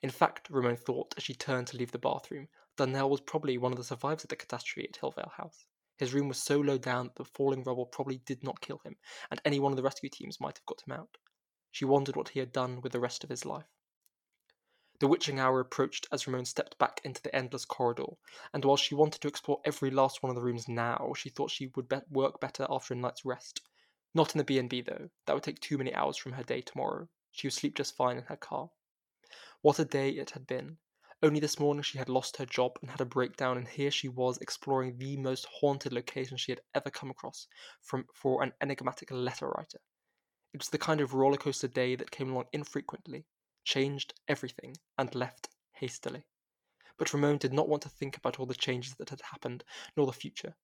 In 0.02 0.10
fact, 0.10 0.50
Ramon 0.50 0.78
thought 0.78 1.14
as 1.18 1.24
she 1.24 1.34
turned 1.34 1.68
to 1.68 1.78
leave 1.78 1.92
the 1.92 2.00
bathroom, 2.00 2.48
Darnell 2.78 3.10
was 3.10 3.20
probably 3.20 3.58
one 3.58 3.74
of 3.74 3.78
the 3.78 3.84
survivors 3.84 4.24
of 4.24 4.30
the 4.30 4.38
catastrophe 4.38 4.88
at 4.88 4.96
Hillvale 4.96 5.34
House. 5.36 5.68
His 5.98 6.14
room 6.14 6.28
was 6.28 6.42
so 6.42 6.60
low 6.60 6.78
down 6.78 7.08
that 7.08 7.16
the 7.16 7.26
falling 7.26 7.64
rubble 7.64 7.86
probably 7.86 8.20
did 8.20 8.44
not 8.44 8.62
kill 8.62 8.78
him, 8.80 8.98
and 9.32 9.42
any 9.44 9.60
one 9.60 9.72
of 9.72 9.76
the 9.78 9.84
rescue 9.84 10.10
teams 10.10 10.40
might 10.40 10.58
have 10.58 10.66
got 10.66 10.84
him 10.88 10.94
out. 10.94 11.18
She 11.72 11.86
wondered 11.86 12.16
what 12.16 12.30
he 12.30 12.40
had 12.40 12.52
done 12.52 12.82
with 12.82 12.92
the 12.92 13.00
rest 13.00 13.24
of 13.24 13.30
his 13.30 13.46
life. 13.46 13.68
The 15.00 15.08
witching 15.08 15.40
hour 15.40 15.60
approached 15.60 16.08
as 16.12 16.26
Ramon 16.26 16.46
stepped 16.46 16.78
back 16.80 17.02
into 17.04 17.22
the 17.22 17.36
endless 17.36 17.66
corridor, 17.66 18.18
and 18.52 18.66
while 18.66 18.78
she 18.78 18.96
wanted 18.96 19.22
to 19.22 19.28
explore 19.28 19.62
every 19.64 19.92
last 19.92 20.24
one 20.24 20.30
of 20.32 20.36
the 20.36 20.42
rooms 20.42 20.68
now, 20.68 21.14
she 21.16 21.30
thought 21.30 21.52
she 21.52 21.68
would 21.76 21.88
be- 21.88 22.02
work 22.10 22.40
better 22.40 22.66
after 22.70 22.94
a 22.94 22.98
night's 22.98 23.26
rest. 23.26 23.62
Not 24.14 24.34
in 24.34 24.40
the 24.40 24.44
B&B 24.44 24.82
though. 24.82 25.12
That 25.26 25.34
would 25.34 25.44
take 25.44 25.60
too 25.60 25.78
many 25.78 25.94
hours 25.94 26.18
from 26.18 26.32
her 26.32 26.44
day 26.44 26.62
tomorrow. 26.62 27.10
She 27.32 27.46
would 27.46 27.54
sleep 27.54 27.76
just 27.76 27.96
fine 27.96 28.18
in 28.18 28.24
her 28.24 28.38
car. 28.38 28.72
What 29.62 29.78
a 29.78 29.86
day 29.86 30.10
it 30.12 30.32
had 30.32 30.48
been. 30.48 30.80
Only 31.24 31.40
this 31.40 31.58
morning 31.60 31.82
she 31.82 31.98
had 31.98 32.10
lost 32.10 32.38
her 32.38 32.46
job 32.46 32.78
and 32.80 32.92
had 32.92 33.02
a 33.02 33.06
breakdown, 33.06 33.58
and 33.58 33.68
here 33.68 33.90
she 33.90 34.08
was 34.08 34.38
exploring 34.38 34.98
the 34.98 35.18
most 35.18 35.48
haunted 35.48 35.92
location 35.92 36.38
she 36.38 36.52
had 36.52 36.62
ever 36.76 36.92
come 36.92 37.10
across 37.10 37.48
from, 37.82 38.06
for 38.14 38.44
an 38.44 38.54
enigmatic 38.62 39.10
letter 39.10 39.48
writer. 39.48 39.80
It 40.54 40.60
was 40.60 40.70
the 40.70 40.78
kind 40.78 41.02
of 41.02 41.16
roller 41.16 41.38
coaster 41.38 41.68
day 41.68 41.96
that 41.96 42.12
came 42.12 42.32
along 42.32 42.46
infrequently, 42.54 43.26
changed 43.64 44.14
everything, 44.28 44.78
and 44.96 45.16
left 45.16 45.50
hastily. 45.72 46.24
But 46.98 47.12
Ramon 47.12 47.40
did 47.40 47.52
not 47.52 47.68
want 47.68 47.82
to 47.84 47.90
think 47.90 48.16
about 48.16 48.40
all 48.40 48.46
the 48.46 48.54
changes 48.54 48.94
that 48.96 49.10
had 49.10 49.22
happened, 49.22 49.64
nor 49.96 50.06
the 50.06 50.14
future. 50.14 50.56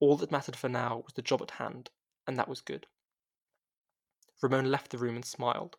All 0.00 0.18
that 0.18 0.30
mattered 0.30 0.56
for 0.56 0.68
now 0.68 0.98
was 0.98 1.14
the 1.14 1.22
job 1.22 1.40
at 1.40 1.52
hand, 1.52 1.90
and 2.26 2.38
that 2.38 2.48
was 2.48 2.60
good. 2.60 2.86
Ramon 4.42 4.70
left 4.70 4.90
the 4.90 4.98
room 4.98 5.16
and 5.16 5.24
smiled. 5.24 5.78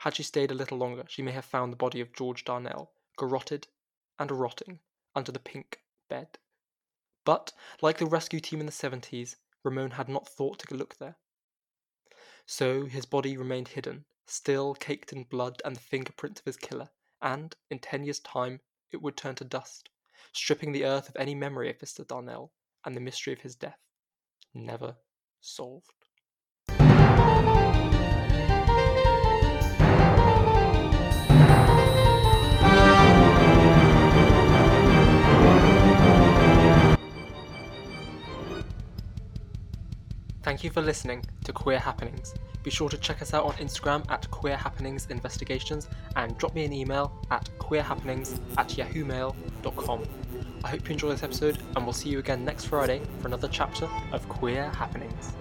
Had 0.00 0.16
she 0.16 0.22
stayed 0.22 0.50
a 0.50 0.54
little 0.54 0.76
longer, 0.76 1.04
she 1.08 1.22
may 1.22 1.32
have 1.32 1.46
found 1.46 1.72
the 1.72 1.76
body 1.78 2.02
of 2.02 2.12
George 2.12 2.44
Darnell, 2.44 2.92
garroted 3.16 3.68
and 4.18 4.30
rotting, 4.30 4.80
under 5.14 5.32
the 5.32 5.38
pink 5.38 5.82
bed. 6.08 6.38
But, 7.24 7.52
like 7.80 7.98
the 7.98 8.06
rescue 8.06 8.40
team 8.40 8.60
in 8.60 8.66
the 8.66 8.72
70s, 8.72 9.36
Ramon 9.62 9.92
had 9.92 10.08
not 10.08 10.28
thought 10.28 10.58
to 10.60 10.74
look 10.74 10.96
there. 10.98 11.16
So 12.46 12.86
his 12.86 13.06
body 13.06 13.36
remained 13.36 13.68
hidden, 13.68 14.04
still 14.26 14.74
caked 14.74 15.12
in 15.12 15.24
blood 15.24 15.62
and 15.64 15.76
the 15.76 15.80
fingerprints 15.80 16.40
of 16.40 16.46
his 16.46 16.56
killer, 16.56 16.90
and, 17.20 17.54
in 17.70 17.78
ten 17.78 18.04
years' 18.04 18.20
time, 18.20 18.60
it 18.90 19.00
would 19.00 19.16
turn 19.16 19.36
to 19.36 19.44
dust, 19.44 19.88
stripping 20.32 20.72
the 20.72 20.84
earth 20.84 21.08
of 21.08 21.16
any 21.16 21.34
memory 21.34 21.70
of 21.70 21.78
Mr. 21.78 22.06
Darnell 22.06 22.52
and 22.84 22.96
the 22.96 23.00
mystery 23.00 23.32
of 23.32 23.40
his 23.40 23.54
death. 23.54 23.78
Never 24.52 24.96
solved. 25.40 26.01
Thank 40.42 40.64
you 40.64 40.70
for 40.70 40.82
listening 40.82 41.24
to 41.44 41.52
Queer 41.52 41.78
Happenings. 41.78 42.34
Be 42.64 42.70
sure 42.70 42.88
to 42.88 42.96
check 42.96 43.22
us 43.22 43.32
out 43.32 43.44
on 43.44 43.52
Instagram 43.54 44.08
at 44.10 44.28
Queer 44.30 44.56
Happenings 44.56 45.06
Investigations 45.08 45.88
and 46.16 46.36
drop 46.36 46.54
me 46.54 46.64
an 46.64 46.72
email 46.72 47.12
at 47.30 47.48
queerhappenings 47.58 48.40
at 48.56 48.68
yahoomail.com. 48.68 50.02
I 50.64 50.68
hope 50.68 50.88
you 50.88 50.92
enjoy 50.92 51.10
this 51.10 51.22
episode 51.22 51.58
and 51.76 51.84
we'll 51.84 51.92
see 51.92 52.08
you 52.08 52.18
again 52.18 52.44
next 52.44 52.66
Friday 52.66 53.02
for 53.20 53.28
another 53.28 53.48
chapter 53.48 53.88
of 54.12 54.28
Queer 54.28 54.68
Happenings. 54.70 55.32